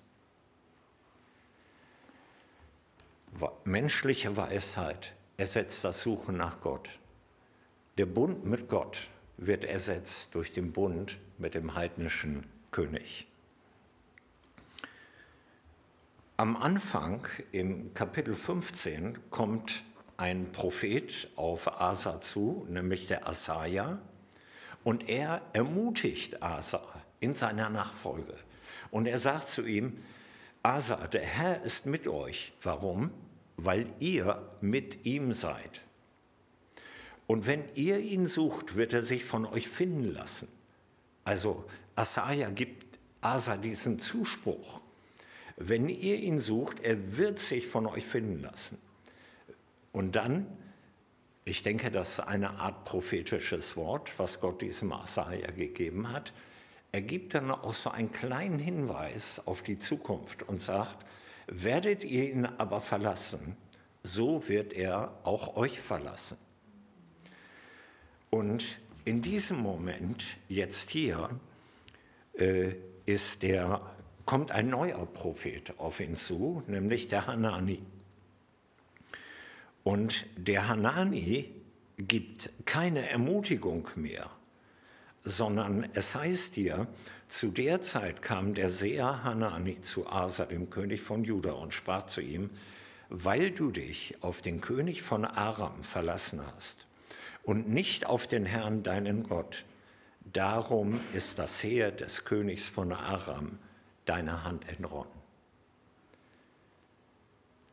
Menschliche 3.65 4.37
Weisheit 4.37 5.13
ersetzt 5.35 5.83
das 5.83 6.01
Suchen 6.01 6.37
nach 6.37 6.61
Gott. 6.61 6.89
Der 7.97 8.05
Bund 8.05 8.45
mit 8.45 8.69
Gott 8.69 9.09
wird 9.35 9.65
ersetzt 9.65 10.33
durch 10.33 10.53
den 10.53 10.71
Bund 10.71 11.19
mit 11.37 11.53
dem 11.55 11.75
heidnischen 11.75 12.45
König. 12.71 13.27
Am 16.39 16.55
Anfang, 16.55 17.25
im 17.51 17.95
Kapitel 17.95 18.35
15, 18.35 19.31
kommt 19.31 19.81
ein 20.17 20.51
Prophet 20.51 21.29
auf 21.35 21.81
Asa 21.81 22.21
zu, 22.21 22.67
nämlich 22.69 23.07
der 23.07 23.27
Asaja, 23.27 23.97
und 24.83 25.09
er 25.09 25.41
ermutigt 25.53 26.43
Asa 26.43 26.83
in 27.19 27.33
seiner 27.33 27.71
Nachfolge. 27.71 28.35
Und 28.91 29.07
er 29.07 29.17
sagt 29.17 29.49
zu 29.49 29.65
ihm, 29.65 29.97
Asa, 30.61 31.07
der 31.07 31.23
Herr 31.23 31.63
ist 31.63 31.87
mit 31.87 32.07
euch. 32.07 32.53
Warum? 32.61 33.09
Weil 33.55 33.87
ihr 33.97 34.47
mit 34.61 35.07
ihm 35.07 35.33
seid. 35.33 35.81
Und 37.25 37.47
wenn 37.47 37.63
ihr 37.73 37.97
ihn 37.97 38.27
sucht, 38.27 38.75
wird 38.75 38.93
er 38.93 39.01
sich 39.01 39.25
von 39.25 39.43
euch 39.47 39.67
finden 39.67 40.13
lassen. 40.13 40.49
Also 41.23 41.65
Asaja 41.95 42.51
gibt 42.51 42.99
Asa 43.21 43.57
diesen 43.57 43.97
Zuspruch. 43.97 44.81
Wenn 45.57 45.89
ihr 45.89 46.17
ihn 46.17 46.39
sucht, 46.39 46.79
er 46.81 47.17
wird 47.17 47.39
sich 47.39 47.67
von 47.67 47.87
euch 47.87 48.05
finden 48.05 48.41
lassen. 48.41 48.77
Und 49.91 50.15
dann, 50.15 50.45
ich 51.45 51.63
denke, 51.63 51.89
das 51.89 52.09
ist 52.11 52.19
eine 52.19 52.51
Art 52.51 52.85
prophetisches 52.85 53.75
Wort, 53.75 54.17
was 54.19 54.39
Gott 54.39 54.61
diesem 54.61 54.93
Asaja 54.93 55.49
gegeben 55.49 56.11
hat. 56.11 56.31
Er 56.91 57.01
gibt 57.01 57.33
dann 57.33 57.49
auch 57.49 57.73
so 57.73 57.89
einen 57.89 58.11
kleinen 58.11 58.59
Hinweis 58.59 59.41
auf 59.47 59.63
die 59.63 59.79
Zukunft 59.79 60.43
und 60.43 60.61
sagt, 60.61 61.05
werdet 61.47 62.03
ihr 62.03 62.29
ihn 62.29 62.45
aber 62.45 62.79
verlassen, 62.79 63.57
so 64.03 64.47
wird 64.47 64.73
er 64.73 65.17
auch 65.23 65.55
euch 65.55 65.79
verlassen. 65.79 66.37
Und 68.29 68.79
in 69.05 69.23
diesem 69.23 69.57
Moment, 69.57 70.23
jetzt 70.49 70.91
hier, 70.91 71.29
äh, 72.33 72.75
ist 73.05 73.41
der 73.41 73.96
kommt 74.27 74.51
ein 74.51 74.69
neuer 74.69 75.05
Prophet 75.05 75.73
auf 75.79 76.01
ihn 76.01 76.13
zu, 76.15 76.61
nämlich 76.67 77.07
der 77.07 77.27
Hanani. 77.27 77.81
Und 79.83 80.25
der 80.35 80.67
Hanani 80.67 81.49
gibt 81.97 82.49
keine 82.65 83.09
Ermutigung 83.09 83.87
mehr, 83.95 84.29
sondern 85.23 85.87
es 85.93 86.13
heißt 86.13 86.55
hier, 86.55 86.87
zu 87.29 87.51
der 87.51 87.81
Zeit 87.81 88.21
kam 88.21 88.53
der 88.53 88.69
Seher 88.69 89.23
Hanani 89.23 89.79
zu 89.79 90.07
Asa, 90.07 90.45
dem 90.45 90.69
König 90.69 91.01
von 91.01 91.23
Juda, 91.23 91.53
und 91.53 91.73
sprach 91.73 92.05
zu 92.07 92.19
ihm, 92.19 92.49
weil 93.09 93.51
du 93.51 93.71
dich 93.71 94.17
auf 94.19 94.41
den 94.41 94.59
König 94.59 95.03
von 95.03 95.23
Aram 95.23 95.83
verlassen 95.83 96.41
hast 96.45 96.85
und 97.43 97.69
nicht 97.69 98.05
auf 98.05 98.27
den 98.27 98.45
Herrn 98.45 98.83
deinen 98.83 99.23
Gott, 99.23 99.63
darum 100.33 100.99
ist 101.13 101.39
das 101.39 101.63
Heer 101.63 101.91
des 101.91 102.25
Königs 102.25 102.67
von 102.67 102.91
Aram 102.91 103.57
deiner 104.09 104.43
Hand 104.43 104.67
entronnen. 104.69 105.11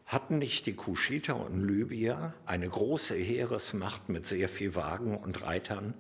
Hatten 0.07 0.39
nicht 0.39 0.67
die 0.67 0.77
Kuschiter 0.77 1.37
und 1.37 1.67
Libyer 1.67 2.35
eine 2.47 2.69
große 2.69 3.17
Heeresmacht 3.17 4.09
mit 4.09 4.27
sehr 4.27 4.49
viel 4.49 4.75
Wagen 4.75 5.17
und 5.17 5.43
Reitern? 5.43 5.95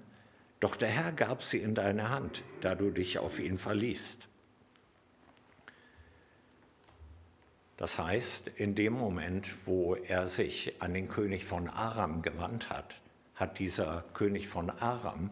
Doch 0.60 0.76
der 0.76 0.88
Herr 0.88 1.12
gab 1.12 1.42
sie 1.42 1.58
in 1.58 1.74
deine 1.74 2.10
Hand, 2.10 2.42
da 2.60 2.74
du 2.74 2.90
dich 2.90 3.18
auf 3.18 3.38
ihn 3.38 3.58
verliest. 3.58 4.28
Das 7.76 7.98
heißt, 7.98 8.48
in 8.48 8.74
dem 8.74 8.92
Moment, 8.92 9.66
wo 9.66 9.94
er 9.96 10.28
sich 10.28 10.80
an 10.80 10.94
den 10.94 11.08
König 11.08 11.44
von 11.44 11.68
Aram 11.68 12.22
gewandt 12.22 12.70
hat, 12.70 13.00
hat 13.34 13.58
dieser 13.58 14.04
König 14.14 14.46
von 14.46 14.70
Aram 14.70 15.30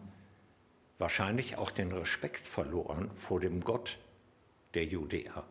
wahrscheinlich 0.97 1.55
auch 1.57 1.71
den 1.71 1.91
Respekt 1.91 2.45
verloren 2.45 3.09
vor 3.15 3.39
dem 3.39 3.61
Gott 3.61 3.97
der 4.73 4.85
Judäer. 4.85 5.43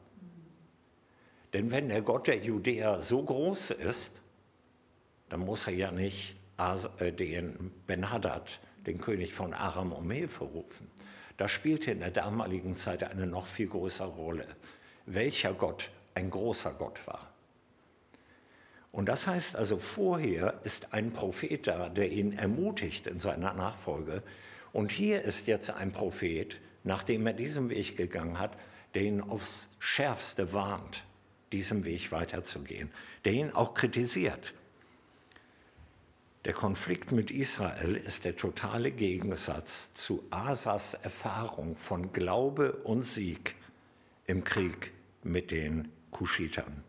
Denn 1.53 1.71
wenn 1.71 1.89
der 1.89 2.03
Gott 2.03 2.27
der 2.27 2.39
Judäer 2.39 3.01
so 3.01 3.23
groß 3.23 3.73
ist, 3.73 4.21
dann 5.29 5.41
muss 5.41 5.67
er 5.67 5.75
ja 5.75 5.91
nicht 5.93 6.37
äh, 6.99 7.13
den 7.13 7.73
Ben-Hadad, 7.87 8.61
den 8.87 9.01
König 9.01 9.33
von 9.33 9.53
Aram, 9.53 9.93
um 9.93 10.11
Hilfe 10.11 10.45
rufen. 10.45 10.91
Das 11.37 11.51
spielte 11.51 11.91
in 11.91 12.01
der 12.01 12.11
damaligen 12.11 12.75
Zeit 12.75 13.03
eine 13.03 13.27
noch 13.27 13.47
viel 13.47 13.69
größere 13.69 14.09
Rolle, 14.09 14.47
welcher 15.07 15.53
Gott 15.55 15.91
ein 16.15 16.31
großer 16.31 16.73
Gott 16.75 17.07
war. 17.07 17.33
Und 18.93 19.09
das 19.09 19.27
heißt 19.27 19.57
also, 19.57 19.79
vorher 19.79 20.61
ist 20.65 20.93
ein 20.93 21.13
Prophet 21.13 21.67
da, 21.67 21.89
der 21.89 22.13
ihn 22.13 22.35
ermutigt 22.35 23.07
in 23.07 23.21
seiner 23.21 23.55
Nachfolge. 23.55 24.23
Und 24.73 24.93
hier 24.93 25.23
ist 25.23 25.47
jetzt 25.47 25.71
ein 25.71 25.93
Prophet, 25.93 26.59
nachdem 26.85 27.27
er 27.27 27.33
diesen 27.33 27.71
Weg 27.71 27.97
gegangen 27.97 28.39
hat, 28.39 28.57
der 28.95 29.03
ihn 29.03 29.21
aufs 29.21 29.71
Schärfste 29.79 30.53
warnt, 30.53 31.05
diesem 31.53 31.85
Weg 31.85 32.13
weiterzugehen, 32.13 32.91
der 33.25 33.33
ihn 33.33 33.51
auch 33.51 33.75
kritisiert. 33.75 34.55
Der 36.45 36.53
Konflikt 36.53 37.13
mit 37.13 37.31
Israel 37.31 37.95
ist 37.95 38.25
der 38.25 38.37
totale 38.37 38.91
Gegensatz 38.91 39.93
zu 39.95 40.25
Asas 40.31 40.95
Erfahrung 40.95 41.77
von 41.77 42.11
Glaube 42.11 42.73
und 42.73 43.05
Sieg 43.05 43.55
im 44.27 44.43
Krieg 44.43 44.93
mit 45.23 45.53
den 45.53 45.93
Kuschitern. 46.11 46.83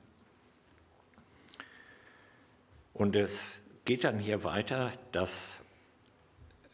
Und 2.93 3.15
es 3.15 3.61
geht 3.85 4.03
dann 4.03 4.17
hier 4.17 4.43
weiter, 4.43 4.93
dass, 5.11 5.61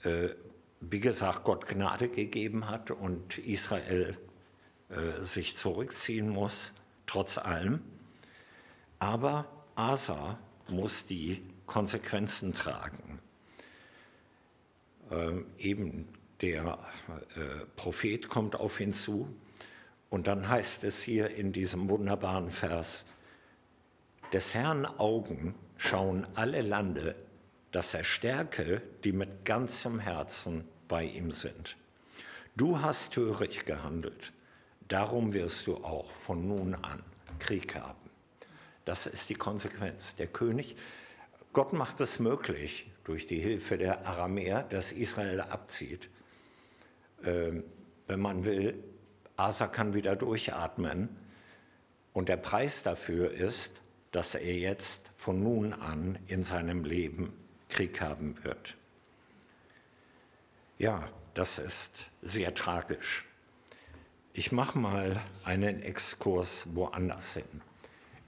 äh, 0.04 0.30
wie 0.80 1.00
gesagt, 1.00 1.44
Gott 1.44 1.68
Gnade 1.68 2.08
gegeben 2.08 2.70
hat 2.70 2.92
und 2.92 3.38
Israel 3.40 4.18
äh, 4.90 5.24
sich 5.24 5.56
zurückziehen 5.56 6.30
muss, 6.30 6.74
trotz 7.06 7.38
allem. 7.38 7.82
Aber 9.00 9.46
Asa 9.76 10.38
muss 10.68 11.06
die 11.06 11.44
Konsequenzen 11.66 12.54
tragen. 12.54 13.20
Ähm, 15.12 15.46
eben 15.58 16.08
der 16.42 16.80
äh, 17.36 17.66
Prophet 17.76 18.30
kommt 18.30 18.56
auf 18.56 18.80
ihn 18.80 18.94
zu 18.94 19.28
und 20.10 20.28
dann 20.28 20.48
heißt 20.48 20.84
es 20.84 21.02
hier 21.02 21.30
in 21.30 21.52
diesem 21.54 21.90
wunderbaren 21.90 22.50
Vers, 22.50 23.06
des 24.34 24.54
Herrn 24.54 24.86
Augen 24.86 25.56
schauen 25.78 26.28
alle 26.36 26.62
Lande, 26.62 27.16
dass 27.72 27.94
er 27.94 28.04
stärke, 28.04 28.82
die 29.04 29.12
mit 29.12 29.46
ganzem 29.46 30.00
Herzen 30.00 30.68
bei 30.88 31.04
ihm 31.04 31.32
sind. 31.32 31.78
Du 32.56 32.82
hast 32.82 33.14
töricht 33.14 33.66
gehandelt, 33.66 34.32
Darum 34.90 35.34
wirst 35.34 35.68
du 35.68 35.78
auch 35.78 36.12
von 36.12 36.48
nun 36.48 36.76
an 36.76 37.04
Krieg 37.38 37.76
haben. 37.76 38.10
Das 38.86 39.06
ist 39.06 39.30
die 39.30 39.36
Konsequenz. 39.36 40.16
Der 40.16 40.28
König, 40.28 40.76
Gott 41.54 41.74
macht 41.74 42.02
es 42.02 42.20
möglich, 42.20 42.92
durch 43.04 43.28
die 43.28 43.40
Hilfe 43.40 43.78
der 43.78 44.06
Aramäer, 44.06 44.64
dass 44.64 44.92
Israel 44.92 45.42
abzieht. 45.42 46.10
Ähm, 47.24 47.64
wenn 48.08 48.20
man 48.20 48.46
will, 48.46 48.84
Asa 49.36 49.68
kann 49.68 49.94
wieder 49.94 50.16
durchatmen. 50.16 51.10
Und 52.14 52.30
der 52.30 52.38
Preis 52.38 52.82
dafür 52.82 53.32
ist, 53.32 53.82
dass 54.12 54.34
er 54.34 54.58
jetzt 54.58 55.10
von 55.16 55.44
nun 55.44 55.74
an 55.74 56.18
in 56.26 56.44
seinem 56.44 56.84
Leben 56.84 57.32
Krieg 57.68 58.02
haben 58.02 58.44
wird. 58.44 58.76
Ja, 60.80 61.08
das 61.36 61.60
ist 61.60 62.10
sehr 62.24 62.56
tragisch. 62.56 63.29
Ich 64.40 64.54
mache 64.54 64.80
mal 64.80 65.22
einen 65.44 65.82
Exkurs 65.82 66.74
woanders 66.74 67.34
hin. 67.34 67.62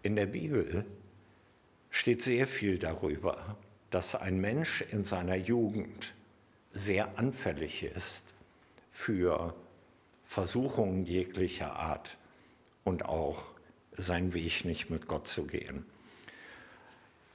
In 0.03 0.17
der 0.17 0.25
Bibel 0.25 0.85
steht 1.89 2.21
sehr 2.21 2.47
viel 2.47 2.77
darüber, 2.77 3.55
dass 3.91 4.15
ein 4.15 4.41
Mensch 4.41 4.81
in 4.81 5.05
seiner 5.05 5.37
Jugend 5.37 6.13
sehr 6.73 7.17
anfällig 7.17 7.83
ist 7.83 8.25
für 8.91 9.55
Versuchungen 10.25 11.05
jeglicher 11.05 11.77
Art 11.77 12.17
und 12.83 13.05
auch 13.05 13.45
seinen 13.95 14.33
Weg 14.33 14.65
nicht 14.65 14.89
mit 14.89 15.07
Gott 15.07 15.29
zu 15.29 15.47
gehen. 15.47 15.85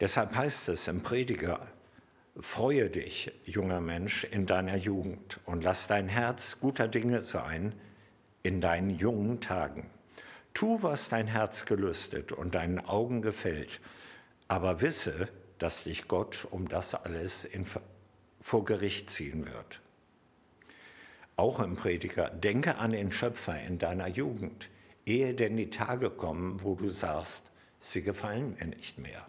Deshalb 0.01 0.35
heißt 0.35 0.69
es 0.69 0.87
im 0.87 1.01
Prediger, 1.01 1.67
freue 2.39 2.91
dich, 2.91 3.33
junger 3.47 3.81
Mensch, 3.81 4.25
in 4.25 4.45
deiner 4.45 4.77
Jugend 4.77 5.41
und 5.47 5.65
lass 5.65 5.87
dein 5.87 6.09
Herz 6.09 6.61
guter 6.61 6.89
Dinge 6.89 7.23
sein, 7.23 7.73
in 8.47 8.61
deinen 8.61 8.91
jungen 8.91 9.41
Tagen. 9.41 9.91
Tu, 10.55 10.81
was 10.83 11.09
dein 11.09 11.27
Herz 11.27 11.67
gelüstet 11.67 12.31
und 12.31 12.55
deinen 12.55 12.79
Augen 12.79 13.21
gefällt, 13.21 13.81
aber 14.47 14.81
wisse, 14.81 15.29
dass 15.59 15.83
dich 15.83 16.07
Gott 16.07 16.47
um 16.51 16.69
das 16.69 16.95
alles 16.95 17.45
in, 17.45 17.67
vor 18.41 18.65
Gericht 18.65 19.11
ziehen 19.11 19.47
wird. 19.47 19.81
Auch 21.35 21.59
im 21.59 21.75
Prediger, 21.75 22.31
denke 22.31 22.77
an 22.77 22.93
den 22.93 23.11
Schöpfer 23.11 23.61
in 23.61 23.79
deiner 23.79 24.07
Jugend, 24.07 24.71
ehe 25.05 25.35
denn 25.35 25.57
die 25.57 25.71
Tage 25.71 26.09
kommen, 26.09 26.63
wo 26.63 26.77
du 26.77 26.89
sagst, 26.89 27.51
sie 27.81 28.03
gefallen 28.03 28.57
mir 28.59 28.67
nicht 28.67 28.99
mehr. 28.99 29.27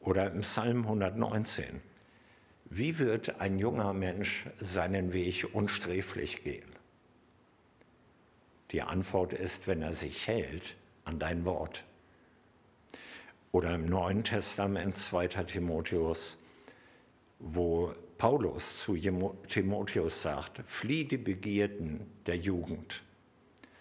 Oder 0.00 0.30
im 0.30 0.42
Psalm 0.42 0.82
119, 0.82 1.80
wie 2.66 2.98
wird 2.98 3.40
ein 3.40 3.58
junger 3.58 3.94
Mensch 3.94 4.46
seinen 4.60 5.14
Weg 5.14 5.54
unsträflich 5.54 6.44
gehen? 6.44 6.75
Die 8.72 8.82
Antwort 8.82 9.32
ist, 9.32 9.68
wenn 9.68 9.82
er 9.82 9.92
sich 9.92 10.26
hält 10.26 10.76
an 11.04 11.18
dein 11.18 11.46
Wort. 11.46 11.84
Oder 13.52 13.74
im 13.76 13.86
Neuen 13.86 14.24
Testament 14.24 14.96
2. 14.96 15.28
Timotheus, 15.28 16.38
wo 17.38 17.94
Paulus 18.18 18.82
zu 18.82 18.96
Timotheus 19.48 20.22
sagt, 20.22 20.62
flieh 20.66 21.04
die 21.04 21.16
Begierden 21.16 22.10
der 22.26 22.36
Jugend, 22.36 23.02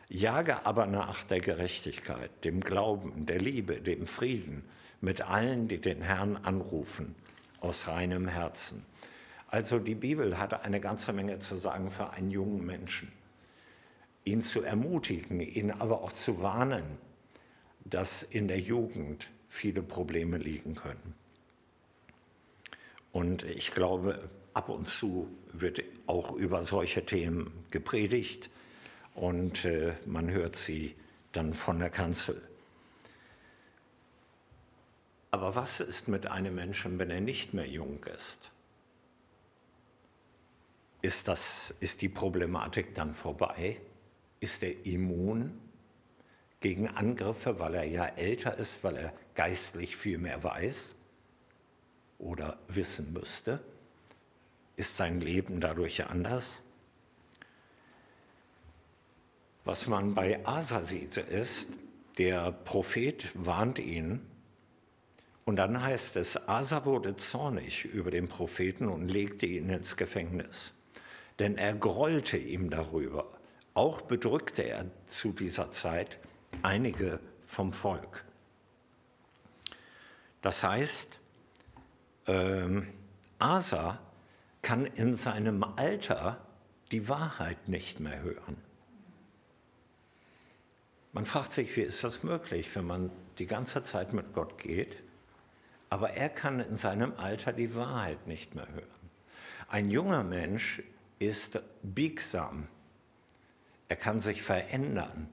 jage 0.08 0.66
aber 0.66 0.86
nach 0.86 1.24
der 1.24 1.40
Gerechtigkeit, 1.40 2.32
dem 2.44 2.60
Glauben, 2.60 3.26
der 3.26 3.40
Liebe, 3.40 3.82
dem 3.82 4.06
Frieden 4.06 4.64
mit 5.02 5.22
allen, 5.22 5.68
die 5.68 5.82
den 5.82 6.02
Herrn 6.02 6.38
anrufen, 6.38 7.16
aus 7.60 7.88
reinem 7.88 8.28
Herzen. 8.28 8.86
Also 9.48 9.80
die 9.80 9.96
Bibel 9.96 10.38
hat 10.38 10.64
eine 10.64 10.80
ganze 10.80 11.12
Menge 11.12 11.40
zu 11.40 11.56
sagen 11.56 11.90
für 11.90 12.12
einen 12.12 12.30
jungen 12.30 12.66
Menschen 12.66 13.12
ihn 14.26 14.42
zu 14.42 14.64
ermutigen, 14.64 15.40
ihn 15.40 15.72
aber 15.72 16.02
auch 16.02 16.12
zu 16.12 16.42
warnen, 16.42 16.98
dass 17.86 18.24
in 18.24 18.48
der 18.48 18.60
Jugend 18.60 19.30
viele 19.48 19.84
Probleme 19.84 20.38
liegen 20.38 20.76
können. 20.76 21.14
Und 23.12 23.44
ich 23.44 23.72
glaube, 23.72 24.28
ab 24.54 24.70
und 24.70 24.90
zu 24.90 25.30
wird 25.54 25.82
auch 26.08 26.34
über 26.34 26.64
solche 26.64 27.06
Themen 27.06 27.66
gepredigt 27.72 28.50
und 29.14 29.64
äh, 29.64 29.94
man 30.06 30.30
hört 30.30 30.56
sie 30.56 30.96
dann 31.32 31.54
von 31.54 31.80
der 31.80 31.90
Kanzel. 31.90 32.42
Aber 35.32 35.56
was 35.56 35.82
ist 35.82 36.08
mit 36.08 36.28
einem 36.28 36.56
Menschen, 36.56 36.98
wenn 36.98 37.10
er 37.10 37.22
nicht 37.22 37.54
mehr 37.54 37.68
jung 37.68 38.04
ist? 38.14 38.52
Ist, 41.02 41.28
das, 41.28 41.74
ist 41.80 42.02
die 42.02 42.10
Problematik 42.10 42.96
dann 42.96 43.14
vorbei? 43.14 43.80
Ist 44.46 44.62
er 44.62 44.86
immun 44.86 45.60
gegen 46.60 46.88
Angriffe, 46.88 47.58
weil 47.58 47.74
er 47.74 47.86
ja 47.86 48.06
älter 48.06 48.56
ist, 48.60 48.84
weil 48.84 48.96
er 48.96 49.14
geistlich 49.34 49.98
viel 49.98 50.20
mehr 50.20 50.44
weiß 50.44 50.96
oder 52.20 52.60
wissen 52.68 53.12
müsste? 53.12 53.60
Ist 54.76 54.98
sein 54.98 55.20
Leben 55.20 55.62
dadurch 55.62 56.06
anders? 56.06 56.60
Was 59.64 59.88
man 59.88 60.14
bei 60.14 60.46
Asa 60.46 60.80
sieht, 60.80 61.18
ist, 61.18 61.70
der 62.20 62.52
Prophet 62.52 63.28
warnt 63.34 63.80
ihn 63.80 64.22
und 65.44 65.56
dann 65.56 65.82
heißt 65.82 66.18
es, 66.18 66.48
Asa 66.48 66.86
wurde 66.86 67.16
zornig 67.16 67.86
über 67.86 68.12
den 68.12 68.28
Propheten 68.28 68.90
und 68.90 69.08
legte 69.08 69.48
ihn 69.48 69.72
ins 69.72 69.98
Gefängnis, 69.98 70.76
denn 71.40 71.58
er 71.58 71.74
grollte 71.74 72.38
ihm 72.38 72.70
darüber. 72.70 73.35
Auch 73.76 74.02
bedrückte 74.02 74.64
er 74.64 74.86
zu 75.06 75.34
dieser 75.34 75.70
Zeit 75.70 76.18
einige 76.64 77.20
vom 77.44 77.74
Volk. 77.74 78.24
Das 80.42 80.64
heißt, 80.64 81.20
ähm, 82.28 82.88
Asa 83.38 84.00
kann 84.62 84.86
in 84.86 85.14
seinem 85.14 85.64
Alter 85.64 86.44
die 86.92 87.10
Wahrheit 87.10 87.68
nicht 87.68 88.00
mehr 88.00 88.22
hören. 88.22 88.58
Man 91.12 91.26
fragt 91.26 91.52
sich, 91.52 91.76
wie 91.76 91.82
ist 91.82 92.04
das 92.04 92.24
möglich, 92.24 92.74
wenn 92.76 92.86
man 92.86 93.12
die 93.40 93.46
ganze 93.46 93.84
Zeit 93.84 94.14
mit 94.14 94.34
Gott 94.34 94.58
geht, 94.58 94.98
aber 95.90 96.12
er 96.12 96.30
kann 96.30 96.62
in 96.62 96.78
seinem 96.78 97.14
Alter 97.18 97.52
die 97.52 97.76
Wahrheit 97.76 98.26
nicht 98.26 98.56
mehr 98.56 98.68
hören. 98.70 99.10
Ein 99.68 99.92
junger 99.92 100.24
Mensch 100.24 100.82
ist 101.20 101.60
biegsam, 101.84 102.70
er 103.88 103.96
kann 103.96 104.20
sich 104.20 104.42
verändern. 104.42 105.30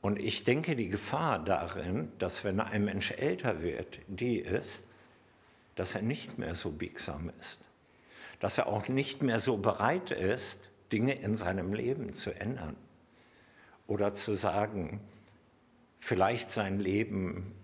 Und 0.00 0.18
ich 0.18 0.44
denke, 0.44 0.76
die 0.76 0.88
Gefahr 0.88 1.38
darin, 1.38 2.10
dass 2.18 2.44
wenn 2.44 2.60
ein 2.60 2.84
Mensch 2.84 3.12
älter 3.12 3.62
wird, 3.62 4.00
die 4.06 4.38
ist, 4.38 4.86
dass 5.74 5.94
er 5.94 6.02
nicht 6.02 6.38
mehr 6.38 6.54
so 6.54 6.72
biegsam 6.72 7.30
ist, 7.40 7.60
dass 8.40 8.58
er 8.58 8.66
auch 8.66 8.88
nicht 8.88 9.22
mehr 9.22 9.38
so 9.38 9.58
bereit 9.58 10.10
ist, 10.10 10.70
Dinge 10.92 11.14
in 11.14 11.36
seinem 11.36 11.72
Leben 11.72 12.14
zu 12.14 12.34
ändern 12.34 12.76
oder 13.86 14.14
zu 14.14 14.34
sagen, 14.34 15.00
vielleicht 15.98 16.50
sein 16.50 16.80
Leben 16.80 17.54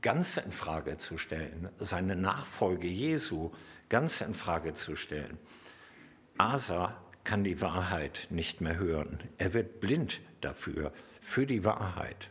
ganz 0.00 0.36
in 0.36 0.52
Frage 0.52 0.96
zu 0.96 1.18
stellen, 1.18 1.68
seine 1.78 2.16
Nachfolge 2.16 2.86
Jesu 2.86 3.50
ganz 3.88 4.20
in 4.20 4.34
Frage 4.34 4.74
zu 4.74 4.94
stellen. 4.94 5.38
Asa 6.36 6.96
kann 7.28 7.44
die 7.44 7.60
Wahrheit 7.60 8.28
nicht 8.30 8.62
mehr 8.62 8.78
hören. 8.78 9.22
Er 9.36 9.52
wird 9.52 9.80
blind 9.80 10.22
dafür, 10.40 10.94
für 11.20 11.44
die 11.44 11.62
Wahrheit. 11.62 12.30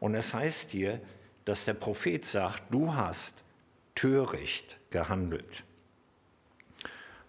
Und 0.00 0.14
es 0.14 0.34
heißt 0.34 0.72
hier, 0.72 1.00
dass 1.46 1.64
der 1.64 1.72
Prophet 1.72 2.22
sagt, 2.22 2.64
du 2.74 2.94
hast 2.94 3.42
töricht 3.94 4.76
gehandelt. 4.90 5.64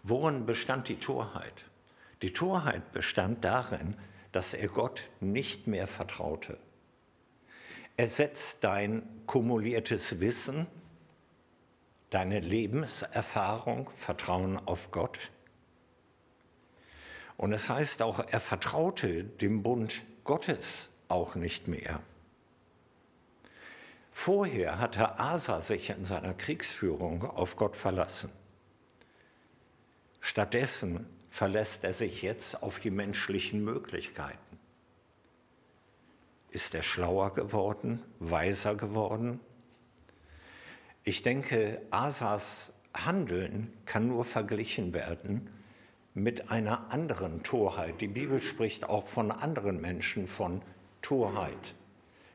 Worin 0.03 0.45
bestand 0.45 0.89
die 0.89 0.99
Torheit? 0.99 1.63
Die 2.21 2.33
Torheit 2.33 2.91
bestand 2.91 3.45
darin, 3.45 3.95
dass 4.33 4.53
er 4.53 4.67
Gott 4.67 5.07
nicht 5.21 5.67
mehr 5.67 5.87
vertraute. 5.87 6.57
Er 7.95 8.07
setzt 8.07 8.65
dein 8.65 9.03
kumuliertes 9.25 10.19
Wissen, 10.19 10.67
deine 12.09 12.41
Lebenserfahrung, 12.41 13.89
Vertrauen 13.89 14.57
auf 14.67 14.91
Gott. 14.91 15.31
Und 17.37 17.53
es 17.53 17.69
heißt 17.69 18.01
auch, 18.01 18.19
er 18.19 18.39
vertraute 18.39 19.23
dem 19.23 19.61
Bund 19.61 20.03
Gottes 20.23 20.89
auch 21.07 21.35
nicht 21.35 21.67
mehr. 21.67 22.01
Vorher 24.11 24.79
hatte 24.79 25.19
Asa 25.19 25.59
sich 25.61 25.91
in 25.91 26.03
seiner 26.03 26.33
Kriegsführung 26.33 27.23
auf 27.23 27.55
Gott 27.55 27.75
verlassen. 27.75 28.31
Stattdessen 30.19 31.05
verlässt 31.29 31.83
er 31.83 31.93
sich 31.93 32.23
jetzt 32.23 32.63
auf 32.63 32.79
die 32.79 32.89
menschlichen 32.89 33.63
Möglichkeiten? 33.63 34.59
Ist 36.49 36.73
er 36.73 36.81
schlauer 36.81 37.33
geworden, 37.33 38.03
weiser 38.17 38.75
geworden? 38.75 39.39
Ich 41.03 41.21
denke, 41.21 41.81
Asas 41.91 42.73
Handeln 42.95 43.71
kann 43.85 44.07
nur 44.07 44.25
verglichen 44.25 44.93
werden 44.93 45.51
mit 46.17 46.49
einer 46.49 46.91
anderen 46.91 47.43
Torheit. 47.43 48.01
Die 48.01 48.07
Bibel 48.07 48.39
spricht 48.39 48.89
auch 48.89 49.05
von 49.05 49.31
anderen 49.31 49.79
Menschen 49.79 50.25
von 50.25 50.63
Torheit. 51.03 51.75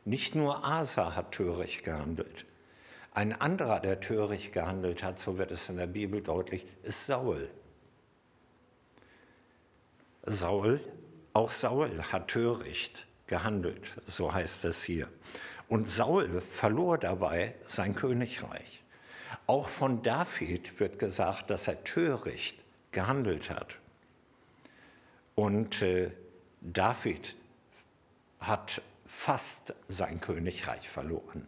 Nicht 0.04 0.36
nur 0.36 0.64
Asa 0.64 1.16
hat 1.16 1.32
töricht 1.32 1.82
gehandelt. 1.82 2.46
Ein 3.12 3.32
anderer, 3.32 3.80
der 3.80 3.98
töricht 3.98 4.52
gehandelt 4.52 5.02
hat, 5.02 5.18
so 5.18 5.36
wird 5.36 5.50
es 5.50 5.68
in 5.68 5.78
der 5.78 5.88
Bibel 5.88 6.22
deutlich, 6.22 6.64
ist 6.84 7.06
Saul. 7.06 7.50
Saul, 10.22 10.80
auch 11.32 11.50
Saul 11.50 12.04
hat 12.12 12.28
töricht 12.28 13.08
gehandelt, 13.26 14.00
so 14.06 14.32
heißt 14.32 14.64
es 14.64 14.84
hier. 14.84 15.08
Und 15.68 15.88
Saul 15.88 16.40
verlor 16.40 16.98
dabei 16.98 17.56
sein 17.66 17.96
Königreich. 17.96 18.84
Auch 19.48 19.66
von 19.66 20.04
David 20.04 20.78
wird 20.78 21.00
gesagt, 21.00 21.50
dass 21.50 21.66
er 21.66 21.82
töricht 21.82 22.61
gehandelt 22.92 23.50
hat. 23.50 23.76
Und 25.34 25.82
äh, 25.82 26.10
David 26.60 27.36
hat 28.40 28.82
fast 29.04 29.74
sein 29.88 30.20
Königreich 30.20 30.88
verloren. 30.88 31.46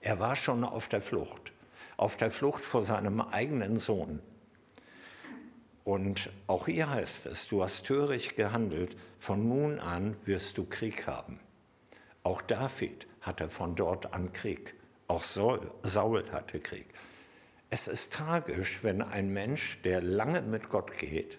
Er 0.00 0.18
war 0.18 0.36
schon 0.36 0.64
auf 0.64 0.88
der 0.88 1.00
Flucht, 1.00 1.52
auf 1.96 2.16
der 2.16 2.30
Flucht 2.30 2.64
vor 2.64 2.82
seinem 2.82 3.20
eigenen 3.20 3.78
Sohn. 3.78 4.20
Und 5.84 6.30
auch 6.46 6.66
hier 6.66 6.90
heißt 6.90 7.26
es, 7.26 7.48
du 7.48 7.62
hast 7.62 7.86
töricht 7.86 8.36
gehandelt, 8.36 8.96
von 9.18 9.48
nun 9.48 9.80
an 9.80 10.16
wirst 10.24 10.58
du 10.58 10.64
Krieg 10.64 11.06
haben. 11.06 11.40
Auch 12.22 12.40
David 12.40 13.08
hatte 13.20 13.48
von 13.48 13.74
dort 13.74 14.12
an 14.12 14.32
Krieg. 14.32 14.74
Auch 15.08 15.24
Saul, 15.24 15.70
Saul 15.82 16.24
hatte 16.30 16.60
Krieg. 16.60 16.86
Es 17.74 17.88
ist 17.88 18.12
tragisch, 18.12 18.80
wenn 18.82 19.00
ein 19.00 19.32
Mensch, 19.32 19.80
der 19.80 20.02
lange 20.02 20.42
mit 20.42 20.68
Gott 20.68 20.92
geht, 20.92 21.38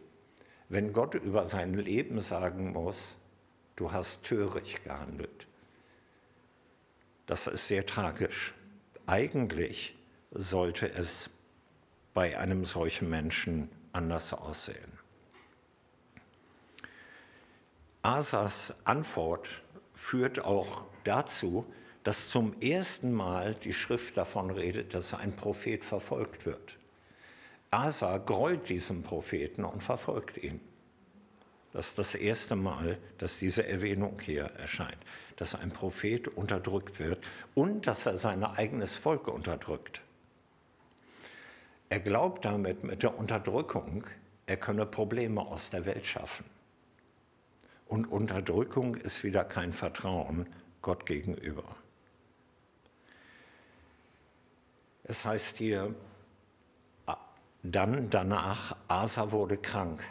wenn 0.68 0.92
Gott 0.92 1.14
über 1.14 1.46
sein 1.46 1.76
Leben 1.76 2.20
sagen 2.22 2.72
muss, 2.72 3.20
du 3.76 3.92
hast 3.92 4.24
töricht 4.24 4.84
gehandelt. 4.84 5.46
Das 7.28 7.46
ist 7.46 7.68
sehr 7.68 7.86
tragisch. 7.86 8.56
Eigentlich 9.06 9.96
sollte 10.32 10.92
es 10.92 11.30
bei 12.16 12.36
einem 12.36 12.66
solchen 12.66 13.12
Menschen 13.12 13.70
anders 13.92 14.34
aussehen. 14.34 14.98
Asas 18.02 18.74
Antwort 18.86 19.62
führt 19.94 20.40
auch 20.40 20.88
dazu, 21.04 21.72
dass 22.04 22.30
zum 22.30 22.60
ersten 22.62 23.14
Mal 23.14 23.56
die 23.56 23.74
Schrift 23.74 24.18
davon 24.18 24.52
redet, 24.52 24.94
dass 24.94 25.14
ein 25.14 25.36
Prophet 25.36 25.84
verfolgt 25.84 26.46
wird. 26.46 26.78
Asa 27.72 28.18
grollt 28.18 28.70
diesem 28.70 29.04
Propheten 29.04 29.64
und 29.64 29.82
verfolgt 29.82 30.38
ihn. 30.38 30.60
Das 31.72 31.88
ist 31.88 31.98
das 31.98 32.14
erste 32.14 32.56
Mal, 32.56 33.00
dass 33.18 33.40
diese 33.40 33.66
Erwähnung 33.68 34.20
hier 34.22 34.44
erscheint, 34.44 34.98
dass 35.38 35.56
ein 35.56 35.72
Prophet 35.72 36.28
unterdrückt 36.28 37.00
wird 37.00 37.24
und 37.56 37.88
dass 37.88 38.06
er 38.06 38.16
sein 38.16 38.44
eigenes 38.44 38.96
Volk 38.96 39.28
unterdrückt. 39.28 40.02
Er 41.90 42.00
glaubt 42.00 42.46
damit 42.46 42.84
mit 42.84 43.02
der 43.02 43.18
Unterdrückung, 43.18 44.04
er 44.46 44.58
könne 44.58 44.86
Probleme 44.86 45.42
aus 45.42 45.72
der 45.72 45.86
Welt 45.86 46.06
schaffen. 46.06 46.46
Und 47.88 48.06
Unterdrückung 48.06 48.96
ist 48.96 49.24
wieder 49.24 49.44
kein 49.44 49.74
Vertrauen 49.74 50.48
Gott 50.82 51.06
gegenüber. 51.06 51.64
Es 55.06 55.26
heißt 55.26 55.58
hier, 55.58 55.94
dann 57.62 58.10
danach, 58.10 58.76
Asa 58.88 59.32
wurde 59.32 59.58
krank. 59.58 60.04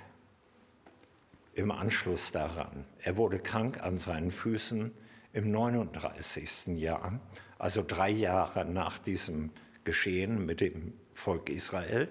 Im 1.55 1.71
Anschluss 1.71 2.33
daran. 2.33 2.85
Er 2.99 3.17
wurde 3.17 3.39
krank 3.39 3.83
an 3.83 3.99
seinen 3.99 4.31
Füßen 4.31 4.91
im 5.33 5.51
39. 5.51 6.79
Jahr, 6.79 7.21
also 7.59 7.83
drei 7.87 8.11
Jahre 8.11 8.65
nach 8.65 8.99
diesem 8.99 9.51
Geschehen 9.85 10.45
mit 10.45 10.61
dem 10.61 10.95
Volk 11.15 11.49
Israel 11.49 12.09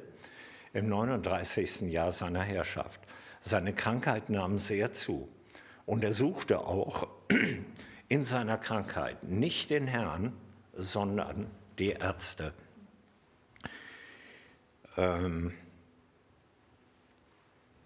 im 0.73 0.89
39. 0.89 1.81
Jahr 1.91 2.11
seiner 2.11 2.43
Herrschaft. 2.43 3.01
Seine 3.39 3.73
Krankheit 3.73 4.29
nahm 4.29 4.57
sehr 4.57 4.91
zu 4.91 5.27
und 5.85 6.03
er 6.03 6.13
suchte 6.13 6.59
auch 6.59 7.07
in 8.07 8.25
seiner 8.25 8.57
Krankheit 8.57 9.23
nicht 9.23 9.69
den 9.69 9.87
Herrn, 9.87 10.33
sondern 10.73 11.49
die 11.79 11.93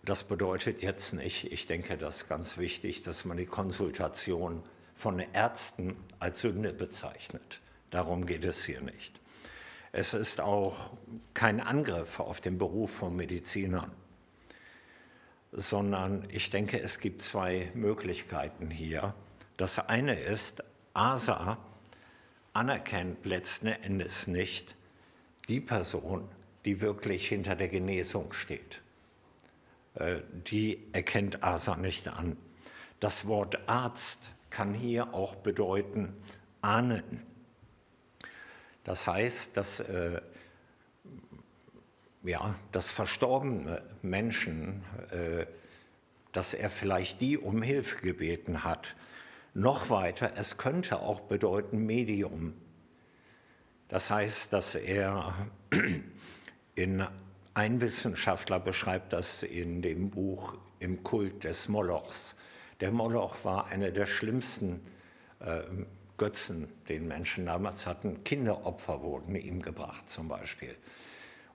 Das 0.05 0.23
bedeutet 0.27 0.83
jetzt 0.83 1.13
nicht, 1.13 1.51
ich 1.51 1.67
denke, 1.67 1.97
das 1.97 2.17
ist 2.17 2.29
ganz 2.29 2.57
wichtig, 2.57 3.03
dass 3.03 3.25
man 3.25 3.37
die 3.37 3.45
Konsultation 3.45 4.63
von 4.95 5.19
Ärzten 5.19 5.97
als 6.19 6.41
Sünde 6.41 6.73
bezeichnet. 6.73 7.59
Darum 7.91 8.25
geht 8.25 8.45
es 8.45 8.65
hier 8.65 8.81
nicht. 8.81 9.19
Es 9.91 10.13
ist 10.13 10.41
auch 10.41 10.91
kein 11.33 11.61
Angriff 11.61 12.19
auf 12.19 12.41
den 12.41 12.57
Beruf 12.57 12.91
von 12.91 13.15
Medizinern, 13.15 13.91
sondern 15.51 16.27
ich 16.29 16.49
denke, 16.49 16.81
es 16.81 16.99
gibt 16.99 17.21
zwei 17.21 17.71
Möglichkeiten 17.73 18.69
hier. 18.69 19.15
Das 19.57 19.79
eine 19.79 20.19
ist, 20.19 20.63
ASA 20.93 21.57
anerkennt 22.51 23.25
letzten 23.25 23.67
Endes 23.67 24.27
nicht 24.27 24.75
die 25.47 25.61
Person, 25.61 26.27
die 26.65 26.82
wirklich 26.82 27.28
hinter 27.28 27.56
der 27.56 27.69
Genesung 27.69 28.34
steht. 28.34 28.82
Äh, 29.95 30.17
die 30.32 30.80
erkennt 30.91 31.43
ASA 31.43 31.75
nicht 31.75 32.08
an. 32.08 32.38
Das 32.99 33.28
Wort 33.28 33.69
Arzt 33.69 34.32
kann 34.49 34.73
hier 34.73 35.13
auch 35.13 35.36
bedeuten 35.36 36.13
ahnen. 36.62 37.21
Das 38.84 39.08
heißt, 39.08 39.58
dass, 39.58 39.80
äh, 39.80 40.21
ja, 42.23 42.56
dass 42.71 42.91
verstorbene 42.91 43.84
Menschen, 44.01 44.84
äh, 45.12 45.45
dass 46.32 46.54
er 46.54 46.69
vielleicht 46.69 47.21
die 47.21 47.38
um 47.38 47.62
Hilfe 47.62 48.01
gebeten 48.01 48.63
hat. 48.63 48.95
Noch 49.54 49.89
weiter, 49.89 50.34
es 50.36 50.58
könnte 50.58 50.99
auch 50.99 51.21
bedeuten 51.21 51.86
Medium. 51.86 52.54
Das 53.88 54.10
heißt, 54.10 54.51
dass 54.51 54.75
er 54.75 55.34
in 56.75 57.05
ein 57.53 57.79
Wissenschaftler 57.79 58.59
beschreibt 58.59 59.13
das 59.13 59.43
in 59.43 59.81
dem 59.81 60.09
Buch 60.09 60.57
Im 60.79 61.03
Kult 61.03 61.45
des 61.45 61.69
Molochs. 61.69 62.35
Der 62.81 62.91
Moloch 62.91 63.43
war 63.45 63.67
einer 63.67 63.91
der 63.91 64.05
schlimmsten 64.05 64.81
äh, 65.39 65.61
Götzen, 66.17 66.67
den 66.89 67.07
Menschen 67.07 67.45
damals 67.45 67.88
hatten. 67.88 68.23
Kinderopfer 68.23 69.01
wurden 69.01 69.35
ihm 69.35 69.61
gebracht 69.61 70.09
zum 70.09 70.27
Beispiel. 70.27 70.75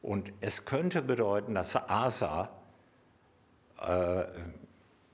Und 0.02 0.32
es 0.40 0.64
könnte 0.64 1.02
bedeuten, 1.02 1.54
dass 1.54 1.76
Asa 1.76 2.50
äh, 3.78 4.24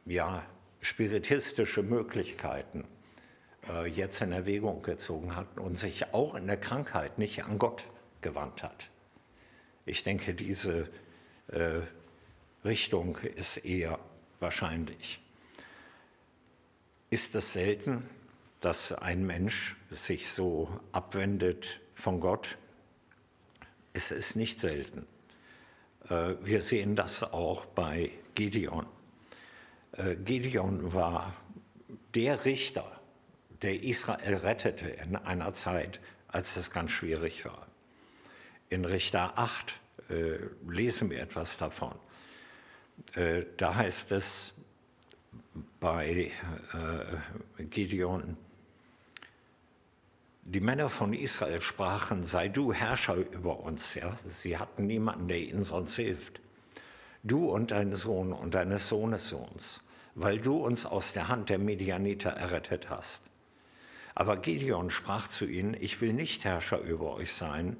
ja, 0.04 0.42
spiritistische 0.80 1.82
Möglichkeiten 1.82 2.84
äh, 3.68 3.86
jetzt 3.88 4.20
in 4.22 4.30
Erwägung 4.30 4.82
gezogen 4.82 5.34
hat 5.34 5.58
und 5.58 5.76
sich 5.76 6.14
auch 6.14 6.36
in 6.36 6.46
der 6.46 6.58
Krankheit 6.58 7.18
nicht 7.18 7.44
an 7.44 7.58
Gott 7.58 7.84
gewandt 8.20 8.62
hat. 8.62 8.88
Ich 9.86 10.02
denke, 10.02 10.34
diese 10.34 10.88
äh, 11.48 11.80
Richtung 12.64 13.16
ist 13.18 13.58
eher 13.58 14.00
wahrscheinlich. 14.40 15.20
Ist 17.08 17.36
es 17.36 17.52
selten, 17.52 18.08
dass 18.60 18.92
ein 18.92 19.24
Mensch 19.24 19.76
sich 19.90 20.28
so 20.28 20.80
abwendet 20.90 21.80
von 21.92 22.18
Gott? 22.18 22.58
Es 23.92 24.10
ist 24.10 24.34
nicht 24.34 24.58
selten. 24.58 25.06
Äh, 26.10 26.34
wir 26.42 26.60
sehen 26.60 26.96
das 26.96 27.22
auch 27.22 27.64
bei 27.66 28.10
Gideon. 28.34 28.86
Äh, 29.92 30.16
Gideon 30.16 30.92
war 30.92 31.36
der 32.14 32.44
Richter, 32.44 33.00
der 33.62 33.82
Israel 33.84 34.34
rettete 34.34 34.88
in 34.88 35.14
einer 35.14 35.54
Zeit, 35.54 36.00
als 36.26 36.56
es 36.56 36.72
ganz 36.72 36.90
schwierig 36.90 37.44
war. 37.44 37.65
In 38.68 38.84
Richter 38.84 39.38
8 39.38 39.80
äh, 40.08 40.38
lesen 40.68 41.10
wir 41.10 41.20
etwas 41.20 41.56
davon. 41.56 41.94
Äh, 43.14 43.44
da 43.56 43.74
heißt 43.74 44.12
es 44.12 44.54
bei 45.78 46.32
äh, 47.58 47.62
Gideon, 47.64 48.36
die 50.42 50.60
Männer 50.60 50.88
von 50.88 51.12
Israel 51.12 51.60
sprachen, 51.60 52.22
sei 52.22 52.48
du 52.48 52.72
Herrscher 52.72 53.16
über 53.16 53.60
uns. 53.60 53.94
Ja? 53.94 54.14
Sie 54.16 54.58
hatten 54.58 54.86
niemanden, 54.86 55.28
der 55.28 55.38
ihnen 55.38 55.64
sonst 55.64 55.96
hilft. 55.96 56.40
Du 57.24 57.50
und 57.50 57.72
dein 57.72 57.94
Sohn 57.94 58.32
und 58.32 58.54
deines 58.54 58.88
Sohnes 58.88 59.28
Sohns, 59.28 59.82
weil 60.14 60.38
du 60.38 60.56
uns 60.64 60.86
aus 60.86 61.12
der 61.12 61.28
Hand 61.28 61.50
der 61.50 61.58
Medianiter 61.58 62.30
errettet 62.30 62.90
hast. 62.90 63.24
Aber 64.14 64.36
Gideon 64.36 64.90
sprach 64.90 65.26
zu 65.26 65.46
ihnen, 65.46 65.74
ich 65.74 66.00
will 66.00 66.12
nicht 66.12 66.44
Herrscher 66.44 66.80
über 66.80 67.14
euch 67.14 67.32
sein, 67.32 67.76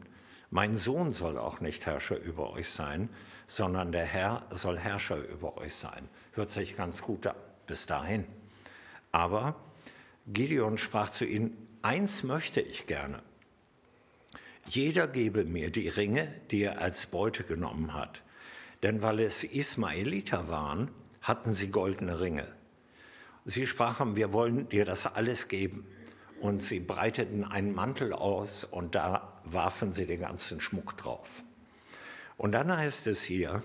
mein 0.51 0.77
Sohn 0.77 1.13
soll 1.13 1.39
auch 1.39 1.61
nicht 1.61 1.87
Herrscher 1.87 2.19
über 2.19 2.53
euch 2.53 2.69
sein, 2.69 3.09
sondern 3.47 3.93
der 3.93 4.05
Herr 4.05 4.47
soll 4.51 4.79
Herrscher 4.79 5.19
über 5.19 5.57
euch 5.59 5.75
sein. 5.75 6.09
Hört 6.33 6.51
sich 6.51 6.77
ganz 6.77 7.03
gut 7.03 7.27
an 7.27 7.37
bis 7.67 7.87
dahin. 7.87 8.25
Aber 9.13 9.57
Gideon 10.27 10.79
sprach 10.79 11.11
zu 11.11 11.25
ihnen, 11.25 11.79
eins 11.83 12.23
möchte 12.23 12.61
ich 12.61 12.87
gerne. 12.87 13.23
Jeder 14.69 15.07
gebe 15.07 15.45
mir 15.45 15.71
die 15.71 15.89
Ringe, 15.89 16.33
die 16.51 16.63
er 16.63 16.81
als 16.81 17.07
Beute 17.07 17.45
genommen 17.45 17.95
hat. 17.95 18.23
Denn 18.83 19.03
weil 19.03 19.21
es 19.21 19.45
Ismaeliter 19.45 20.49
waren, 20.49 20.91
hatten 21.23 21.55
sie 21.55 21.71
goldene 21.71 22.21
Ringe. 22.21 22.47
Sie 23.45 23.67
sprachen, 23.67 24.17
wir 24.17 24.33
wollen 24.33 24.69
dir 24.69 24.85
das 24.85 25.07
alles 25.07 25.49
geben 25.49 25.87
und 26.41 26.63
sie 26.63 26.81
breiteten 26.81 27.45
einen 27.45 27.75
Mantel 27.75 28.13
aus 28.13 28.65
und 28.65 28.97
da 28.97 29.36
warfen 29.47 29.93
sie 29.93 30.07
den 30.07 30.21
ganzen 30.21 30.61
Schmuck 30.61 30.97
drauf. 30.97 31.43
Und 32.37 32.53
dann 32.53 32.75
heißt 32.75 33.07
es 33.07 33.23
hier, 33.23 33.63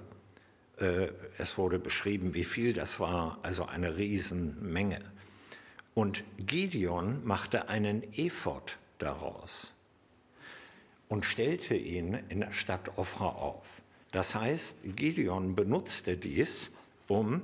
äh, 0.77 1.09
es 1.37 1.57
wurde 1.57 1.79
beschrieben, 1.79 2.33
wie 2.33 2.43
viel 2.43 2.73
das 2.73 2.99
war, 2.99 3.39
also 3.43 3.65
eine 3.65 3.97
Riesenmenge. 3.97 5.01
Und 5.93 6.23
Gideon 6.37 7.25
machte 7.25 7.67
einen 7.67 8.03
Ephod 8.13 8.77
daraus 8.97 9.75
und 11.09 11.25
stellte 11.25 11.75
ihn 11.75 12.13
in 12.29 12.39
der 12.39 12.53
Stadt 12.53 12.97
Ofra 12.97 13.27
auf. 13.27 13.81
Das 14.11 14.35
heißt, 14.35 14.95
Gideon 14.95 15.55
benutzte 15.55 16.15
dies, 16.15 16.71
um 17.07 17.41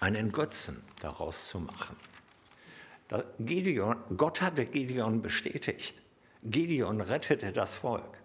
einen 0.00 0.32
Götzen 0.32 0.82
daraus 1.00 1.48
zu 1.48 1.60
machen. 1.60 1.96
Gideon, 3.38 3.96
Gott 4.16 4.42
hatte 4.42 4.66
Gideon 4.66 5.22
bestätigt. 5.22 6.02
Gideon 6.44 7.00
rettete 7.00 7.52
das 7.52 7.76
Volk. 7.76 8.20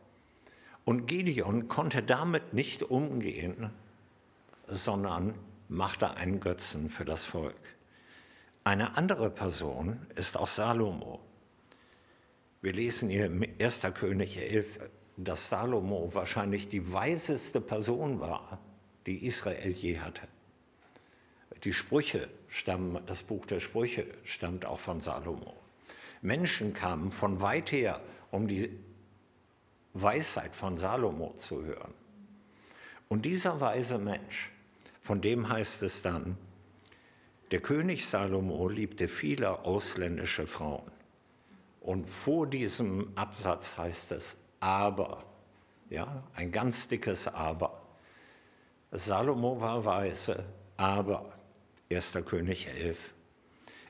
Und 0.84 1.06
Gideon 1.06 1.70
konnte 1.70 2.04
damit 2.04 2.54
nicht 2.54 2.84
umgehen, 2.84 3.70
sondern 4.68 5.36
machte 5.70 6.16
einen 6.16 6.42
Götzen 6.42 6.90
für 6.90 7.06
das 7.06 7.26
Volk. 7.26 7.56
Eine 8.66 8.98
andere 8.98 9.30
Person 9.30 10.06
ist 10.16 10.36
auch 10.36 10.48
Salomo. 10.48 11.22
Wir 12.62 12.74
lesen 12.74 13.08
hier 13.08 13.28
im 13.28 13.46
1. 13.58 13.82
König 13.94 14.38
11, 14.38 14.80
dass 15.16 15.50
Salomo 15.50 16.14
wahrscheinlich 16.14 16.68
die 16.68 16.92
weiseste 16.92 17.62
Person 17.62 18.20
war, 18.20 18.60
die 19.06 19.26
Israel 19.26 19.72
je 19.72 20.00
hatte. 20.00 20.28
Die 21.64 21.74
Sprüche 21.74 22.28
stammen, 22.50 23.02
das 23.06 23.24
Buch 23.24 23.46
der 23.46 23.62
Sprüche 23.62 24.06
stammt 24.26 24.66
auch 24.66 24.80
von 24.80 25.00
Salomo. 25.00 25.56
Menschen 26.22 26.74
kamen 26.74 27.12
von 27.12 27.42
weit 27.42 27.72
her, 27.72 28.02
um 28.32 28.48
die 28.48 28.70
Weisheit 29.94 30.56
von 30.56 30.78
Salomo 30.78 31.34
zu 31.38 31.64
hören. 31.64 31.94
Und 33.08 33.26
dieser 33.26 33.60
weise 33.60 33.98
Mensch, 33.98 34.52
von 35.02 35.22
dem 35.22 35.50
heißt 35.50 35.82
es 35.84 36.02
dann, 36.02 36.38
der 37.52 37.62
König 37.62 38.06
Salomo 38.06 38.70
liebte 38.70 39.08
viele 39.08 39.60
ausländische 39.66 40.46
Frauen. 40.46 40.92
Und 41.82 42.06
vor 42.06 42.46
diesem 42.46 43.12
Absatz 43.16 43.78
heißt 43.78 44.12
es 44.12 44.38
aber, 44.60 45.24
ja, 45.90 46.24
ein 46.36 46.52
ganz 46.52 46.88
dickes 46.88 47.28
Aber. 47.28 47.82
Salomo 48.92 49.60
war 49.60 49.86
weise, 49.86 50.44
aber 50.78 51.34
1. 51.92 52.14
König 52.26 52.68
11. 52.68 53.14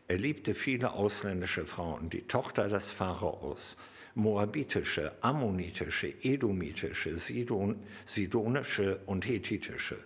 Er 0.10 0.18
liebte 0.18 0.56
viele 0.56 0.94
ausländische 0.94 1.68
Frauen, 1.68 2.10
die 2.10 2.24
Tochter 2.24 2.68
des 2.68 2.90
Pharaos, 2.90 3.78
moabitische, 4.16 5.12
ammonitische, 5.22 6.12
edomitische, 6.24 7.16
Sidon, 7.16 7.84
sidonische 8.06 9.02
und 9.06 9.28
hethitische, 9.28 10.00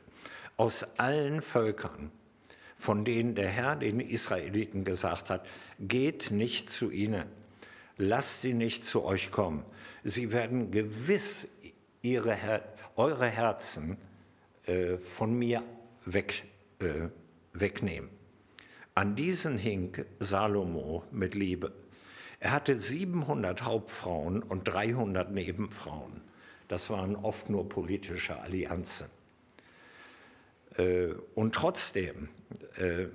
aus 0.58 0.84
allen 1.00 1.42
Völkern, 1.42 2.12
von 2.76 3.06
denen 3.06 3.34
der 3.34 3.48
Herr 3.48 3.78
den 3.78 4.02
Israeliten 4.02 4.84
gesagt 4.84 5.30
hat, 5.30 5.48
geht 5.80 6.32
nicht 6.32 6.70
zu 6.70 6.92
ihnen, 6.92 7.24
lasst 7.96 8.42
sie 8.42 8.54
nicht 8.54 8.84
zu 8.84 9.06
euch 9.06 9.32
kommen. 9.32 9.64
Sie 10.04 10.34
werden 10.34 10.70
gewiss 10.72 11.48
ihre, 12.02 12.62
eure 12.98 13.28
Herzen 13.28 13.96
äh, 14.66 14.98
von 14.98 15.34
mir 15.34 15.64
weg 16.06 16.44
äh, 16.80 17.08
wegnehmen. 17.54 18.10
An 18.96 19.16
diesen 19.16 19.58
hing 19.58 20.06
Salomo 20.20 21.04
mit 21.10 21.34
Liebe. 21.34 21.74
Er 22.40 22.52
hatte 22.52 22.78
700 22.78 23.64
Hauptfrauen 23.64 24.44
und 24.44 24.66
300 24.66 25.32
Nebenfrauen. 25.32 26.22
Das 26.68 26.92
waren 26.92 27.16
oft 27.16 27.50
nur 27.50 27.68
politische 27.68 28.40
Allianzen. 28.40 29.08
Äh, 30.78 31.14
und 31.34 31.56
trotzdem 31.56 32.30
äh, 32.76 33.08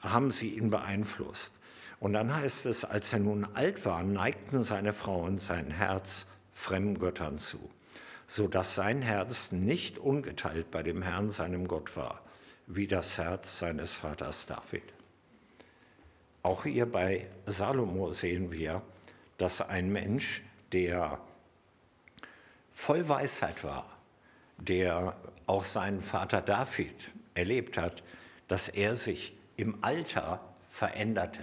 haben 0.00 0.30
sie 0.30 0.50
ihn 0.50 0.70
beeinflusst. 0.70 1.54
Und 1.98 2.12
dann 2.12 2.32
heißt 2.32 2.66
es, 2.66 2.84
als 2.84 3.12
er 3.12 3.18
nun 3.18 3.44
alt 3.54 3.84
war, 3.86 4.04
neigten 4.04 4.62
seine 4.62 4.92
Frauen 4.92 5.38
sein 5.38 5.72
Herz 5.72 6.26
fremden 6.52 7.00
Göttern 7.00 7.38
zu, 7.40 7.70
so 8.28 8.46
dass 8.46 8.76
sein 8.76 9.02
Herz 9.02 9.50
nicht 9.50 9.98
ungeteilt 9.98 10.70
bei 10.70 10.84
dem 10.84 11.02
Herrn, 11.02 11.30
seinem 11.30 11.66
Gott 11.66 11.96
war, 11.96 12.22
wie 12.68 12.86
das 12.86 13.18
Herz 13.18 13.58
seines 13.58 13.94
Vaters 13.94 14.46
David. 14.46 14.84
Auch 16.44 16.64
hier 16.64 16.84
bei 16.84 17.26
Salomo 17.46 18.10
sehen 18.10 18.52
wir, 18.52 18.82
dass 19.38 19.62
ein 19.62 19.90
Mensch, 19.90 20.42
der 20.72 21.18
voll 22.70 23.08
Weisheit 23.08 23.64
war, 23.64 23.96
der 24.58 25.16
auch 25.46 25.64
seinen 25.64 26.02
Vater 26.02 26.42
David 26.42 27.10
erlebt 27.32 27.78
hat, 27.78 28.02
dass 28.46 28.68
er 28.68 28.94
sich 28.94 29.34
im 29.56 29.82
Alter 29.82 30.38
veränderte. 30.68 31.42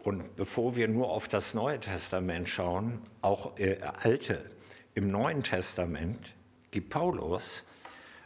Und 0.00 0.34
bevor 0.34 0.74
wir 0.74 0.88
nur 0.88 1.10
auf 1.10 1.28
das 1.28 1.54
Neue 1.54 1.78
Testament 1.78 2.48
schauen, 2.48 3.00
auch 3.22 3.56
äh, 3.56 3.80
Alte, 3.82 4.50
im 4.96 5.12
Neuen 5.12 5.44
Testament 5.44 6.32
gibt 6.72 6.90
Paulus 6.90 7.66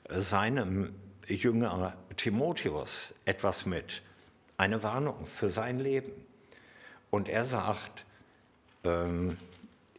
seinem 0.08 0.94
Jünger 1.26 1.98
Timotheus 2.16 3.14
etwas 3.26 3.66
mit, 3.66 4.02
eine 4.58 4.82
Warnung 4.82 5.24
für 5.24 5.48
sein 5.48 5.78
Leben. 5.78 6.12
Und 7.10 7.28
er 7.28 7.44
sagt 7.44 8.04
ähm, 8.84 9.38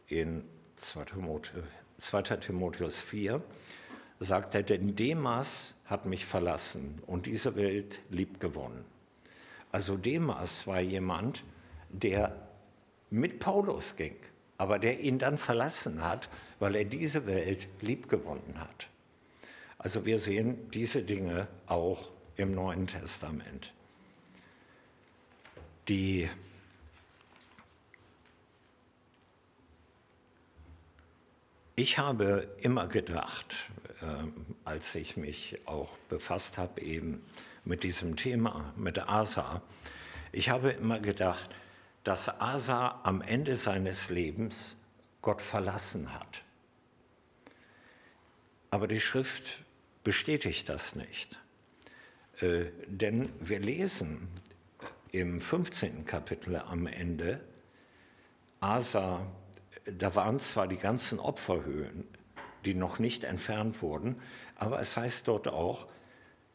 in 0.06 0.44
2 0.76 1.04
Timotheus, 1.04 1.64
2. 1.98 2.22
Timotheus 2.36 3.00
4, 3.00 3.42
sagt 4.20 4.54
er, 4.54 4.62
denn 4.62 4.94
Demas 4.94 5.74
hat 5.86 6.06
mich 6.06 6.24
verlassen 6.24 7.02
und 7.06 7.26
diese 7.26 7.56
Welt 7.56 8.00
lieb 8.10 8.38
gewonnen. 8.38 8.84
Also 9.72 9.96
Demas 9.96 10.66
war 10.66 10.80
jemand, 10.80 11.42
der 11.88 12.36
mit 13.10 13.38
Paulus 13.38 13.96
ging, 13.96 14.16
aber 14.58 14.78
der 14.78 15.00
ihn 15.00 15.18
dann 15.18 15.38
verlassen 15.38 16.02
hat, 16.02 16.28
weil 16.58 16.76
er 16.76 16.84
diese 16.84 17.26
Welt 17.26 17.68
lieb 17.80 18.08
gewonnen 18.08 18.54
hat. 18.58 18.88
Also 19.78 20.04
wir 20.04 20.18
sehen 20.18 20.70
diese 20.70 21.02
Dinge 21.02 21.48
auch 21.66 22.10
im 22.36 22.54
Neuen 22.54 22.86
Testament. 22.86 23.72
Die 25.90 26.30
ich 31.74 31.98
habe 31.98 32.48
immer 32.60 32.86
gedacht, 32.86 33.70
äh, 34.00 34.04
als 34.64 34.94
ich 34.94 35.16
mich 35.16 35.58
auch 35.66 35.98
befasst 36.08 36.58
habe 36.58 36.80
eben 36.80 37.20
mit 37.64 37.82
diesem 37.82 38.14
Thema, 38.14 38.72
mit 38.76 39.00
Asa, 39.00 39.62
ich 40.30 40.48
habe 40.48 40.70
immer 40.70 41.00
gedacht, 41.00 41.50
dass 42.04 42.40
Asa 42.40 43.00
am 43.02 43.20
Ende 43.20 43.56
seines 43.56 44.10
Lebens 44.10 44.76
Gott 45.22 45.42
verlassen 45.42 46.14
hat. 46.14 46.44
Aber 48.70 48.86
die 48.86 49.00
Schrift 49.00 49.58
bestätigt 50.04 50.68
das 50.68 50.94
nicht. 50.94 51.40
Äh, 52.40 52.66
denn 52.86 53.28
wir 53.40 53.58
lesen 53.58 54.28
im 55.12 55.40
15. 55.40 56.04
Kapitel 56.04 56.56
am 56.56 56.86
Ende, 56.86 57.40
Asa, 58.60 59.26
da 59.84 60.14
waren 60.14 60.38
zwar 60.38 60.68
die 60.68 60.76
ganzen 60.76 61.18
Opferhöhen, 61.18 62.06
die 62.64 62.74
noch 62.74 62.98
nicht 62.98 63.24
entfernt 63.24 63.82
wurden, 63.82 64.20
aber 64.56 64.80
es 64.80 64.96
heißt 64.96 65.26
dort 65.28 65.48
auch, 65.48 65.86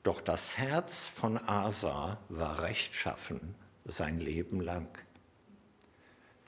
doch 0.04 0.22
das 0.22 0.58
Herz 0.58 1.08
von 1.08 1.38
Asa 1.38 2.20
war 2.30 2.62
rechtschaffen 2.62 3.56
sein 3.86 4.20
Leben 4.20 4.62
lang. 4.62 4.88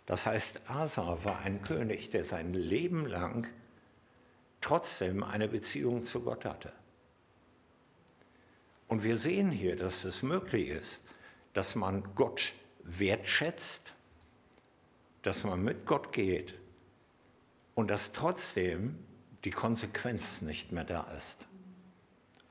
Das 0.05 0.25
heißt, 0.25 0.69
Asa 0.69 1.23
war 1.23 1.39
ein 1.39 1.61
König, 1.61 2.09
der 2.09 2.23
sein 2.23 2.53
Leben 2.53 3.05
lang 3.05 3.47
trotzdem 4.61 5.23
eine 5.23 5.47
Beziehung 5.47 6.03
zu 6.03 6.21
Gott 6.21 6.45
hatte. 6.45 6.71
Und 8.87 9.03
wir 9.03 9.17
sehen 9.17 9.51
hier, 9.51 9.75
dass 9.75 10.05
es 10.05 10.23
möglich 10.23 10.69
ist, 10.69 11.05
dass 11.57 11.73
man 11.73 12.03
Gott 12.13 12.53
wertschätzt, 12.83 13.95
dass 15.23 15.43
man 15.43 15.63
mit 15.63 15.87
Gott 15.87 16.13
geht 16.13 16.53
und 17.73 17.89
dass 17.89 18.11
trotzdem 18.11 18.95
die 19.43 19.49
Konsequenz 19.49 20.43
nicht 20.43 20.71
mehr 20.71 20.83
da 20.83 21.11
ist. 21.15 21.47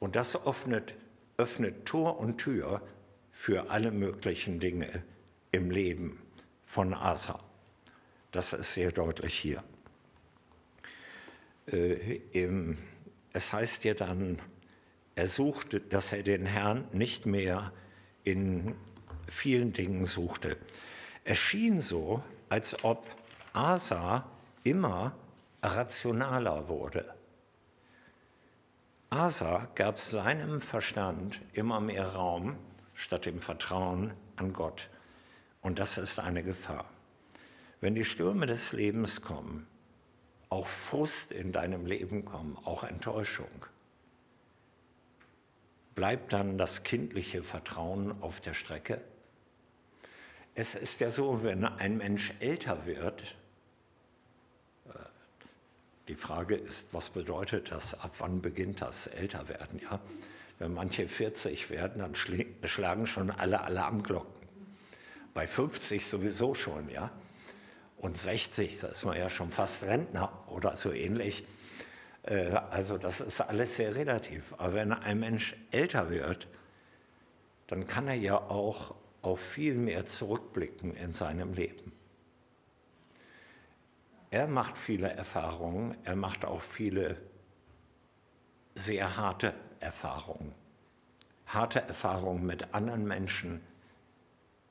Und 0.01 0.17
das 0.17 0.45
öffnet, 0.45 0.95
öffnet 1.37 1.87
Tor 1.87 2.19
und 2.19 2.39
Tür 2.39 2.83
für 3.31 3.71
alle 3.71 3.93
möglichen 3.93 4.59
Dinge 4.59 5.05
im 5.53 5.71
Leben 5.71 6.21
von 6.65 6.93
Asa. 6.93 7.39
Das 8.33 8.55
ist 8.55 8.75
sehr 8.75 8.91
deutlich 8.91 9.39
hier. 9.39 9.63
Äh, 11.71 12.17
im, 12.33 12.77
es 13.33 13.53
heißt 13.53 13.85
ja 13.85 13.95
dann, 13.95 14.43
er 15.15 15.29
suchte, 15.29 15.81
dass 15.81 16.13
er 16.13 16.25
den 16.25 16.45
Herrn 16.45 16.89
nicht 16.93 17.25
mehr 17.25 17.73
in 18.25 18.75
vielen 19.27 19.73
Dingen 19.73 20.05
suchte. 20.05 20.57
Es 21.25 21.39
schien 21.39 21.81
so, 21.81 22.23
als 22.49 22.85
ob 22.85 23.07
Asa 23.53 24.31
immer 24.65 25.15
rationaler 25.63 26.69
wurde. 26.69 27.15
Asa 29.11 29.69
gab 29.75 29.99
seinem 29.99 30.61
Verstand 30.61 31.41
immer 31.53 31.81
mehr 31.81 32.15
Raum 32.15 32.57
statt 32.95 33.27
dem 33.27 33.41
Vertrauen 33.41 34.13
an 34.37 34.53
Gott. 34.53 34.89
Und 35.63 35.79
das 35.79 35.99
ist 35.99 36.19
eine 36.19 36.43
Gefahr. 36.43 36.85
Wenn 37.81 37.95
die 37.95 38.05
Stürme 38.05 38.47
des 38.47 38.73
Lebens 38.73 39.23
kommen, 39.23 39.67
auch 40.49 40.67
Frust 40.67 41.33
in 41.33 41.53
deinem 41.53 41.87
Leben 41.87 42.25
kommen, 42.25 42.57
auch 42.65 42.85
Enttäuschung, 42.85 43.67
bleibt 45.95 46.33
dann 46.33 46.59
das 46.59 46.83
kindliche 46.83 47.43
Vertrauen 47.43 48.23
auf 48.23 48.41
der 48.41 48.55
Strecke? 48.55 49.03
Es 50.57 50.75
ist 50.75 51.01
ja 51.01 51.11
so, 51.11 51.45
wenn 51.45 51.65
ein 51.65 51.99
Mensch 51.99 52.33
älter 52.41 52.87
wird, 52.87 53.37
äh, 54.89 54.99
die 56.09 56.17
Frage 56.17 56.57
ist, 56.57 56.93
was 56.93 57.11
bedeutet 57.11 57.71
das? 57.71 57.95
Ab 58.01 58.11
wann 58.19 58.43
beginnt 58.43 58.81
das 58.81 59.07
Älterwerden? 59.07 59.81
Ja? 59.81 60.01
Wenn 60.59 60.75
manche 60.75 61.07
40 61.07 61.71
werden, 61.71 62.01
dann 62.01 62.15
schlagen 62.17 63.07
schon 63.07 63.31
alle 63.31 63.61
Alarmglocken. 63.61 64.35
Bei 65.35 65.47
50 65.47 66.05
sowieso 66.05 66.55
schon, 66.55 66.89
ja 66.89 67.13
und 67.99 68.17
60, 68.17 68.81
da 68.81 68.89
ist 68.89 69.05
man 69.05 69.17
ja 69.17 69.29
schon 69.29 69.51
fast 69.51 69.85
Rentner 69.85 70.31
oder 70.49 70.77
so 70.77 70.93
ähnlich. 70.93 71.45
Äh, 72.23 72.51
also 72.71 72.99
das 72.99 73.21
ist 73.21 73.41
alles 73.41 73.77
sehr 73.77 73.95
relativ. 73.95 74.55
Aber 74.59 74.75
wenn 74.75 74.93
ein 74.93 75.21
Mensch 75.21 75.57
älter 75.71 76.11
wird, 76.11 76.47
dann 77.67 77.87
kann 77.87 78.07
er 78.09 78.15
ja 78.15 78.37
auch 78.37 78.95
auf 79.23 79.41
viel 79.41 79.75
mehr 79.75 80.07
zurückblicken 80.07 80.95
in 80.95 81.13
seinem 81.13 81.53
Leben. 81.53 81.93
Er 84.31 84.47
macht 84.47 84.77
viele 84.77 85.09
Erfahrungen, 85.09 85.97
er 86.05 86.17
macht 86.17 86.45
auch 86.45 86.63
viele 86.63 87.17
sehr 88.75 89.17
harte 89.17 89.55
Erfahrungen. 89.81 90.53
Harte 91.47 91.81
Erfahrungen 91.81 92.45
mit 92.45 92.75
anderen 92.75 93.07
Menschen, 93.07 93.61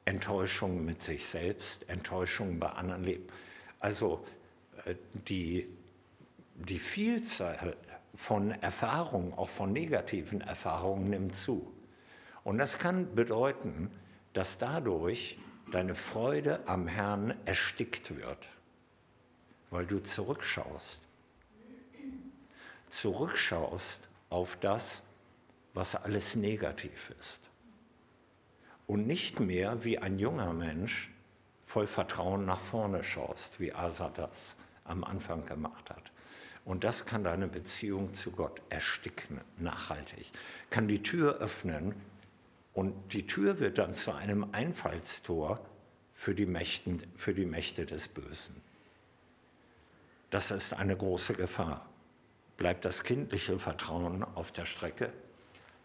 Enttäuschung 0.03 0.85
mit 0.85 1.01
sich 1.01 1.25
selbst, 1.25 1.89
Enttäuschung 1.89 2.59
bei 2.59 2.67
anderen 2.69 3.03
Leben. 3.03 3.27
Also 3.79 4.25
äh, 4.85 4.95
die, 5.27 5.67
die 6.55 6.79
Vielzahl 6.79 7.75
von 8.13 8.51
Erfahrungen, 8.51 9.33
auch 9.33 9.49
von 9.49 9.73
negativen 9.73 10.41
Erfahrungen 10.41 11.09
nimmt 11.09 11.35
zu. 11.35 11.73
Und 12.43 12.57
das 12.59 12.77
kann 12.77 13.15
bedeuten, 13.15 13.89
dass 14.35 14.57
dadurch 14.57 15.39
deine 15.71 15.95
Freude 15.95 16.59
am 16.67 16.87
Herrn 16.87 17.33
erstickt 17.45 18.15
wird, 18.15 18.49
weil 19.71 19.85
du 19.85 19.99
zurückschaust. 20.03 21.07
Zurückschaust 22.89 24.09
auf 24.29 24.57
das, 24.57 25.03
was 25.73 25.95
alles 25.95 26.35
negativ 26.35 27.13
ist 27.19 27.49
und 28.87 29.07
nicht 29.07 29.39
mehr 29.39 29.83
wie 29.85 29.99
ein 29.99 30.19
junger 30.19 30.53
Mensch 30.53 31.11
voll 31.63 31.87
Vertrauen 31.87 32.45
nach 32.45 32.59
vorne 32.59 33.03
schaust, 33.03 33.59
wie 33.59 33.73
Asa 33.73 34.11
das 34.13 34.57
am 34.83 35.03
Anfang 35.03 35.45
gemacht 35.45 35.89
hat. 35.89 36.11
Und 36.65 36.83
das 36.83 37.05
kann 37.05 37.23
deine 37.23 37.47
Beziehung 37.47 38.13
zu 38.13 38.31
Gott 38.31 38.61
ersticken, 38.69 39.39
nachhaltig. 39.57 40.31
Kann 40.69 40.87
die 40.87 41.03
Tür 41.03 41.37
öffnen 41.37 41.95
und 42.75 43.13
die 43.13 43.25
Tür 43.25 43.59
wird 43.59 43.79
dann 43.79 43.95
zu 43.95 44.13
einem 44.13 44.45
Einfallstor 44.51 45.59
für 46.13 46.35
die, 46.35 46.45
Mächten, 46.45 46.99
für 47.15 47.33
die 47.33 47.45
Mächte 47.45 47.87
des 47.87 48.07
Bösen. 48.07 48.61
Das 50.29 50.51
ist 50.51 50.73
eine 50.73 50.95
große 50.95 51.33
Gefahr. 51.33 51.89
Bleibt 52.57 52.85
das 52.85 53.03
kindliche 53.03 53.57
Vertrauen 53.57 54.23
auf 54.23 54.51
der 54.51 54.65
Strecke? 54.65 55.11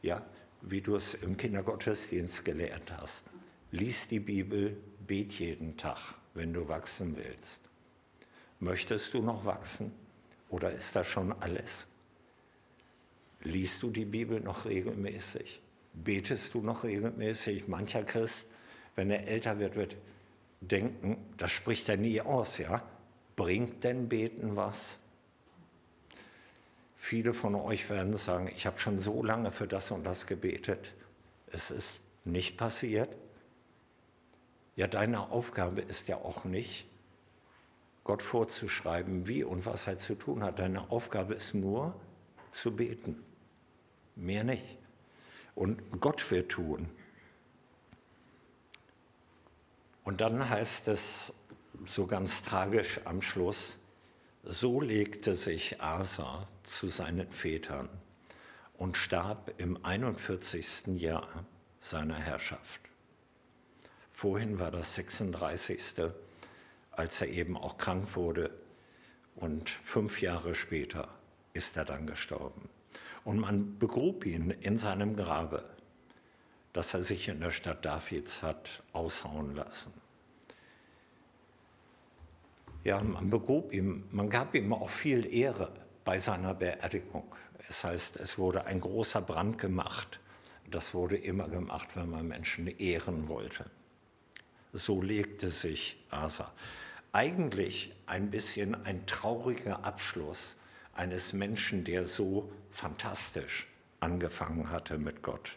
ja, 0.03 0.25
wie 0.63 0.81
du 0.81 0.95
es 0.95 1.15
im 1.15 1.37
Kindergottesdienst 1.37 2.45
gelernt 2.45 2.93
hast. 2.97 3.31
Lies 3.71 4.09
die 4.09 4.21
Bibel, 4.21 4.77
bet 5.07 5.33
jeden 5.39 5.77
Tag, 5.77 6.17
wenn 6.35 6.53
du 6.53 6.69
wachsen 6.69 7.17
willst. 7.17 7.63
Möchtest 8.59 9.15
du 9.15 9.23
noch 9.23 9.45
wachsen 9.45 9.93
oder 10.49 10.73
ist 10.73 10.97
das 10.97 11.07
schon 11.07 11.33
alles? 11.41 11.89
Liest 13.43 13.83
du 13.83 13.91
die 13.91 14.05
Bibel 14.05 14.41
noch 14.41 14.67
regelmäßig? 14.67 15.63
Betest 15.93 16.55
du 16.55 16.63
noch 16.63 16.85
regelmäßig? 16.85 17.69
Mancher 17.69 18.05
Christ, 18.05 18.51
wenn 18.95 19.11
er 19.11 19.27
älter 19.27 19.59
wird, 19.59 19.77
wird 19.77 19.97
denken, 20.61 21.17
das 21.37 21.51
spricht 21.51 21.89
er 21.89 21.97
nie 21.97 22.21
aus, 22.21 22.59
ja? 22.59 22.83
Bringt 23.37 23.85
denn 23.85 24.09
Beten 24.09 24.57
was? 24.57 24.99
Viele 26.97 27.33
von 27.33 27.55
euch 27.55 27.89
werden 27.89 28.15
sagen, 28.15 28.51
ich 28.55 28.67
habe 28.67 28.79
schon 28.79 28.99
so 28.99 29.23
lange 29.23 29.51
für 29.53 29.67
das 29.67 29.91
und 29.91 30.05
das 30.05 30.27
gebetet. 30.27 30.93
Es 31.47 31.71
ist 31.71 32.03
nicht 32.25 32.59
passiert. 32.59 33.09
Ja, 34.77 34.87
deine 34.87 35.31
Aufgabe 35.31 35.81
ist 35.81 36.09
ja 36.09 36.17
auch 36.17 36.45
nicht, 36.45 36.87
Gott 38.05 38.23
vorzuschreiben, 38.23 39.29
wie 39.29 39.45
und 39.45 39.67
was 39.67 39.87
er 39.87 39.99
zu 39.99 40.15
tun 40.15 40.43
hat. 40.43 40.59
Deine 40.59 40.91
Aufgabe 40.91 41.35
ist 41.35 41.55
nur 41.55 41.95
zu 42.51 42.77
beten. 42.77 43.23
Mehr 44.17 44.45
nicht. 44.45 44.80
Und 45.55 46.01
Gott 46.01 46.31
wird 46.31 46.53
tun. 46.53 46.89
Und 50.05 50.21
dann 50.21 50.49
heißt 50.49 50.89
es 50.89 51.35
so 51.85 52.07
ganz 52.07 52.43
tragisch 52.43 53.01
am 53.05 53.23
Schluss, 53.23 53.79
so 54.43 54.81
legte 54.81 55.35
sich 55.35 55.81
Asa 55.81 56.47
zu 56.63 56.89
seinen 56.89 57.31
Vätern 57.31 57.89
und 58.75 58.97
starb 58.97 59.53
im 59.59 59.85
41. 59.85 60.99
Jahr 60.99 61.45
seiner 61.81 62.17
Herrschaft. 62.17 62.81
Vorhin 64.11 64.59
war 64.59 64.71
das 64.71 64.95
36. 64.95 66.11
als 66.91 67.21
er 67.21 67.29
eben 67.29 67.57
auch 67.57 67.79
krank 67.79 68.17
wurde 68.17 68.51
und 69.37 69.71
fünf 69.71 70.23
Jahre 70.23 70.55
später 70.55 71.09
ist 71.53 71.77
er 71.77 71.85
dann 71.85 72.07
gestorben. 72.07 72.69
Und 73.25 73.39
man 73.39 73.79
begrub 73.79 74.25
ihn 74.25 74.51
in 74.51 74.79
seinem 74.79 75.17
Grabe, 75.17 75.65
das 76.73 76.95
er 76.95 77.03
sich 77.03 77.29
in 77.29 77.41
der 77.41 77.51
Stadt 77.51 77.85
Davids 77.85 78.43
hat 78.43 78.83
aushauen 78.93 79.55
lassen. 79.55 79.93
Ja, 82.83 83.03
man 83.03 83.29
begrub 83.29 83.73
ihm, 83.73 84.05
man 84.11 84.31
gab 84.31 84.55
ihm 84.55 84.73
auch 84.73 84.89
viel 84.89 85.27
Ehre 85.33 85.71
bei 86.05 86.17
seiner 86.17 86.55
Beerdigung. 86.55 87.25
Es 87.69 87.85
heißt, 87.85 88.17
es 88.17 88.39
wurde 88.39 88.65
ein 88.65 88.81
großer 88.81 89.21
Brand 89.21 89.59
gemacht. 89.59 90.19
Das 90.71 90.95
wurde 90.95 91.17
immer 91.17 91.49
gemacht, 91.49 91.89
wenn 91.95 92.09
man 92.09 92.27
Menschen 92.27 92.67
ehren 92.67 93.29
wollte. 93.29 93.67
So 94.73 95.03
legte 95.03 95.51
sich 95.51 96.03
Asa. 96.11 96.53
Eigentlich 97.13 97.93
ein 98.07 98.31
bisschen 98.31 98.87
ein 98.87 99.05
trauriger 99.07 99.85
Abschluss 99.85 100.60
eines 100.95 101.33
Menschen, 101.33 101.85
der 101.85 102.05
so 102.05 102.51
fantastisch 102.71 103.67
angefangen 104.01 104.71
hatte 104.71 104.99
mit 104.99 105.23
Gott. 105.23 105.57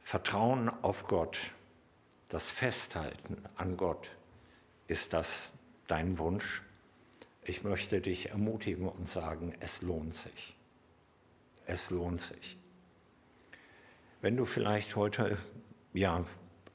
Vertrauen 0.00 0.68
auf 0.68 1.06
Gott, 1.06 1.38
das 2.28 2.50
Festhalten 2.50 3.42
an 3.56 3.76
Gott, 3.76 4.10
ist 4.86 5.12
das 5.12 5.52
dein 5.86 6.18
Wunsch? 6.18 6.62
Ich 7.42 7.62
möchte 7.62 8.00
dich 8.00 8.30
ermutigen 8.30 8.88
und 8.88 9.08
sagen, 9.08 9.54
es 9.60 9.82
lohnt 9.82 10.14
sich. 10.14 10.56
Es 11.66 11.90
lohnt 11.90 12.20
sich. 12.20 12.56
Wenn 14.20 14.36
du 14.36 14.44
vielleicht 14.44 14.96
heute, 14.96 15.38
ja, 15.92 16.24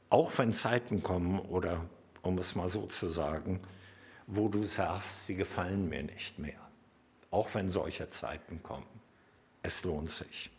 auch 0.09 0.37
wenn 0.37 0.53
Zeiten 0.53 1.01
kommen 1.01 1.39
oder 1.39 1.83
um 2.21 2.37
es 2.37 2.55
mal 2.55 2.69
so 2.69 2.85
zu 2.85 3.09
sagen, 3.09 3.59
wo 4.27 4.47
du 4.47 4.63
sagst, 4.63 5.27
sie 5.27 5.35
gefallen 5.35 5.89
mir 5.89 6.03
nicht 6.03 6.39
mehr, 6.39 6.59
auch 7.31 7.53
wenn 7.53 7.69
solche 7.69 8.09
Zeiten 8.09 8.61
kommen, 8.63 8.87
es 9.61 9.83
lohnt 9.83 10.11
sich. 10.11 10.49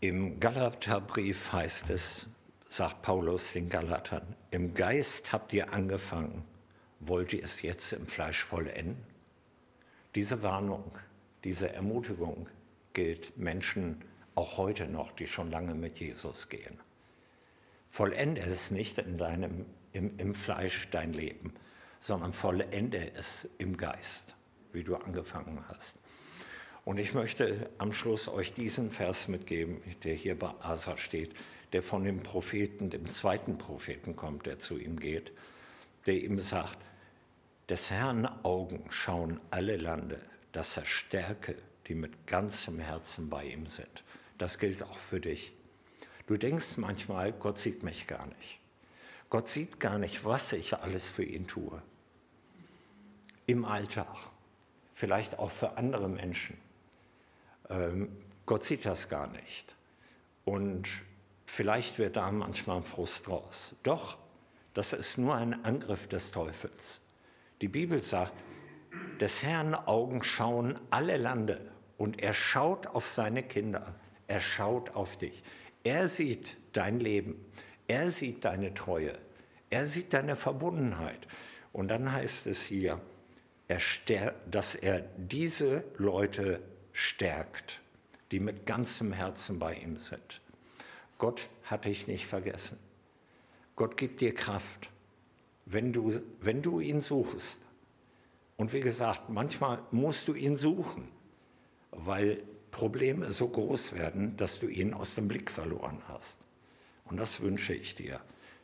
Im 0.00 0.40
Galaterbrief 0.40 1.52
heißt 1.52 1.90
es, 1.90 2.28
sagt 2.68 3.02
Paulus 3.02 3.52
den 3.52 3.68
Galatern, 3.68 4.34
im 4.50 4.72
Geist 4.74 5.32
habt 5.32 5.52
ihr 5.52 5.72
angefangen, 5.72 6.44
wollt 7.00 7.32
ihr 7.32 7.44
es 7.44 7.62
jetzt 7.62 7.92
im 7.92 8.06
Fleisch 8.06 8.42
vollenden? 8.42 9.04
Diese 10.14 10.42
Warnung, 10.42 10.90
diese 11.44 11.72
Ermutigung 11.72 12.48
gilt 12.92 13.36
Menschen 13.36 14.02
auch 14.34 14.56
heute 14.56 14.86
noch, 14.86 15.12
die 15.12 15.26
schon 15.26 15.50
lange 15.50 15.74
mit 15.74 16.00
Jesus 16.00 16.48
gehen. 16.48 16.78
Vollende 17.90 18.40
es 18.40 18.70
nicht 18.70 18.96
in 18.98 19.18
deinem, 19.18 19.66
im, 19.92 20.16
im 20.18 20.32
Fleisch 20.32 20.88
dein 20.90 21.12
Leben, 21.12 21.52
sondern 21.98 22.32
vollende 22.32 23.12
es 23.14 23.50
im 23.58 23.76
Geist, 23.76 24.36
wie 24.72 24.84
du 24.84 24.96
angefangen 24.96 25.62
hast. 25.68 25.98
Und 26.86 26.96
ich 26.96 27.12
möchte 27.12 27.68
am 27.76 27.92
Schluss 27.92 28.28
euch 28.28 28.54
diesen 28.54 28.90
Vers 28.90 29.28
mitgeben, 29.28 29.82
der 30.04 30.14
hier 30.14 30.38
bei 30.38 30.48
Asa 30.62 30.96
steht 30.96 31.34
der 31.72 31.82
von 31.82 32.04
dem 32.04 32.22
Propheten, 32.22 32.90
dem 32.90 33.06
zweiten 33.06 33.58
Propheten 33.58 34.16
kommt, 34.16 34.46
der 34.46 34.58
zu 34.58 34.78
ihm 34.78 34.98
geht, 34.98 35.32
der 36.06 36.14
ihm 36.14 36.38
sagt, 36.38 36.78
des 37.68 37.90
Herrn 37.90 38.26
Augen 38.42 38.84
schauen 38.90 39.40
alle 39.50 39.76
Lande, 39.76 40.20
dass 40.52 40.76
er 40.76 40.86
stärke, 40.86 41.54
die 41.86 41.94
mit 41.94 42.26
ganzem 42.26 42.80
Herzen 42.80 43.30
bei 43.30 43.44
ihm 43.44 43.66
sind. 43.66 44.04
Das 44.38 44.58
gilt 44.58 44.82
auch 44.82 44.98
für 44.98 45.20
dich. 45.20 45.52
Du 46.30 46.36
denkst 46.36 46.76
manchmal, 46.76 47.32
Gott 47.32 47.58
sieht 47.58 47.82
mich 47.82 48.06
gar 48.06 48.24
nicht. 48.26 48.60
Gott 49.28 49.48
sieht 49.48 49.80
gar 49.80 49.98
nicht, 49.98 50.24
was 50.24 50.52
ich 50.52 50.74
alles 50.74 51.08
für 51.08 51.24
ihn 51.24 51.48
tue. 51.48 51.82
Im 53.46 53.64
Alltag, 53.64 54.16
vielleicht 54.94 55.38
auch 55.40 55.50
für 55.50 55.76
andere 55.76 56.08
Menschen. 56.08 56.56
Ähm, 57.68 58.16
Gott 58.46 58.62
sieht 58.62 58.84
das 58.84 59.08
gar 59.08 59.26
nicht. 59.26 59.74
Und 60.44 60.88
Vielleicht 61.52 61.98
wird 61.98 62.16
da 62.16 62.30
manchmal 62.30 62.76
ein 62.76 62.84
Frust 62.84 63.26
draus. 63.26 63.74
Doch, 63.82 64.16
das 64.72 64.92
ist 64.92 65.18
nur 65.18 65.34
ein 65.34 65.64
Angriff 65.64 66.06
des 66.06 66.30
Teufels. 66.30 67.00
Die 67.60 67.66
Bibel 67.66 68.00
sagt, 68.00 68.32
des 69.20 69.42
Herrn 69.42 69.74
Augen 69.74 70.22
schauen 70.22 70.78
alle 70.90 71.16
Lande 71.16 71.72
und 71.98 72.22
er 72.22 72.34
schaut 72.34 72.86
auf 72.86 73.08
seine 73.08 73.42
Kinder, 73.42 73.96
er 74.28 74.40
schaut 74.40 74.90
auf 74.90 75.18
dich. 75.18 75.42
Er 75.82 76.08
sieht 76.08 76.56
dein 76.72 77.00
Leben, 77.00 77.44
er 77.88 78.10
sieht 78.10 78.44
deine 78.44 78.74
Treue, 78.74 79.18
er 79.70 79.86
sieht 79.86 80.12
deine 80.12 80.36
Verbundenheit. 80.36 81.26
Und 81.72 81.88
dann 81.88 82.12
heißt 82.12 82.46
es 82.46 82.64
hier, 82.66 83.00
dass 84.50 84.74
er 84.74 85.00
diese 85.16 85.84
Leute 85.96 86.60
stärkt, 86.92 87.80
die 88.32 88.40
mit 88.40 88.66
ganzem 88.66 89.12
Herzen 89.12 89.58
bei 89.58 89.74
ihm 89.74 89.96
sind. 89.96 90.40
Gott 91.18 91.48
hat 91.64 91.84
dich 91.84 92.06
nicht 92.08 92.26
vergessen. 92.26 92.78
Gott 93.76 93.96
gibt 93.96 94.20
dir 94.20 94.34
Kraft, 94.34 94.90
wenn 95.66 95.92
du, 95.92 96.20
wenn 96.40 96.62
du 96.62 96.80
ihn 96.80 97.00
suchst. 97.00 97.62
Und 98.56 98.72
wie 98.72 98.80
gesagt, 98.80 99.30
manchmal 99.30 99.82
musst 99.90 100.28
du 100.28 100.34
ihn 100.34 100.56
suchen, 100.56 101.08
weil 101.92 102.42
Probleme 102.70 103.30
so 103.30 103.48
groß 103.48 103.92
werden, 103.92 104.36
dass 104.36 104.60
du 104.60 104.68
ihn 104.68 104.94
aus 104.94 105.14
dem 105.14 105.28
Blick 105.28 105.50
verloren 105.50 106.02
hast. 106.08 106.40
Und 107.04 107.18
das 107.18 107.40
wünsche 107.40 107.74
ich 107.74 107.94
dir. 107.94 108.20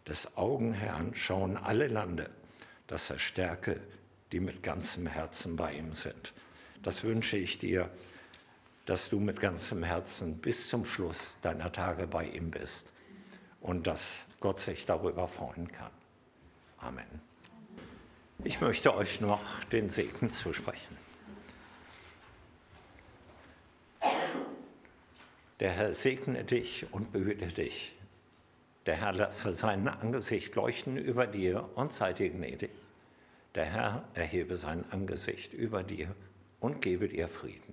Des 0.07 0.37
Augenherrn 0.37 1.15
schauen 1.15 1.57
alle 1.57 1.89
Lande, 1.89 2.31
dass 2.87 3.11
er 3.11 3.19
stärke, 3.19 3.81
die 4.33 4.41
mit 4.41 4.63
ganzem 4.63 5.07
Herzen 5.07 5.57
bei 5.57 5.73
ihm 5.73 5.93
sind. 5.95 6.33
Das 6.83 7.03
wünsche 7.03 7.37
ich 7.37 7.59
dir 7.59 7.91
dass 8.87 9.11
du 9.11 9.19
mit 9.19 9.41
ganzem 9.41 9.83
Herzen 9.83 10.39
bis 10.39 10.71
zum 10.71 10.87
Schluss 10.87 11.39
deiner 11.43 11.73
Tage 11.73 12.07
bei 12.07 12.25
ihm 12.25 12.51
bist 12.51 12.93
und 13.61 13.87
dass 13.87 14.27
Gott 14.41 14.61
sich 14.61 14.87
darüber 14.87 15.29
freuen 15.29 15.71
kann. 15.71 15.91
Amen. 16.79 17.21
Ich 18.45 18.61
möchte 18.61 18.95
euch 18.95 19.21
noch 19.21 19.65
den 19.65 19.91
Segen 19.91 20.31
zusprechen. 20.31 20.97
Der 25.61 25.71
Herr 25.71 25.93
segne 25.93 26.45
dich 26.45 26.87
und 26.93 27.13
behüte 27.13 27.47
dich. 27.47 27.95
Der 28.85 28.97
Herr 28.97 29.13
lasse 29.13 29.53
sein 29.53 29.89
Angesicht 29.89 30.55
leuchten 30.55 30.97
über 30.97 31.27
dir 31.27 31.69
und 31.75 31.93
sei 31.93 32.13
dir 32.13 32.31
gnädig. 32.31 32.71
Der 33.55 33.65
Herr 33.65 34.05
erhebe 34.15 34.55
sein 34.55 34.85
Angesicht 34.91 35.55
über 35.55 35.83
dir 35.83 36.15
und 36.61 36.83
gebe 36.83 37.09
dir 37.09 37.27
Frieden. 37.27 37.66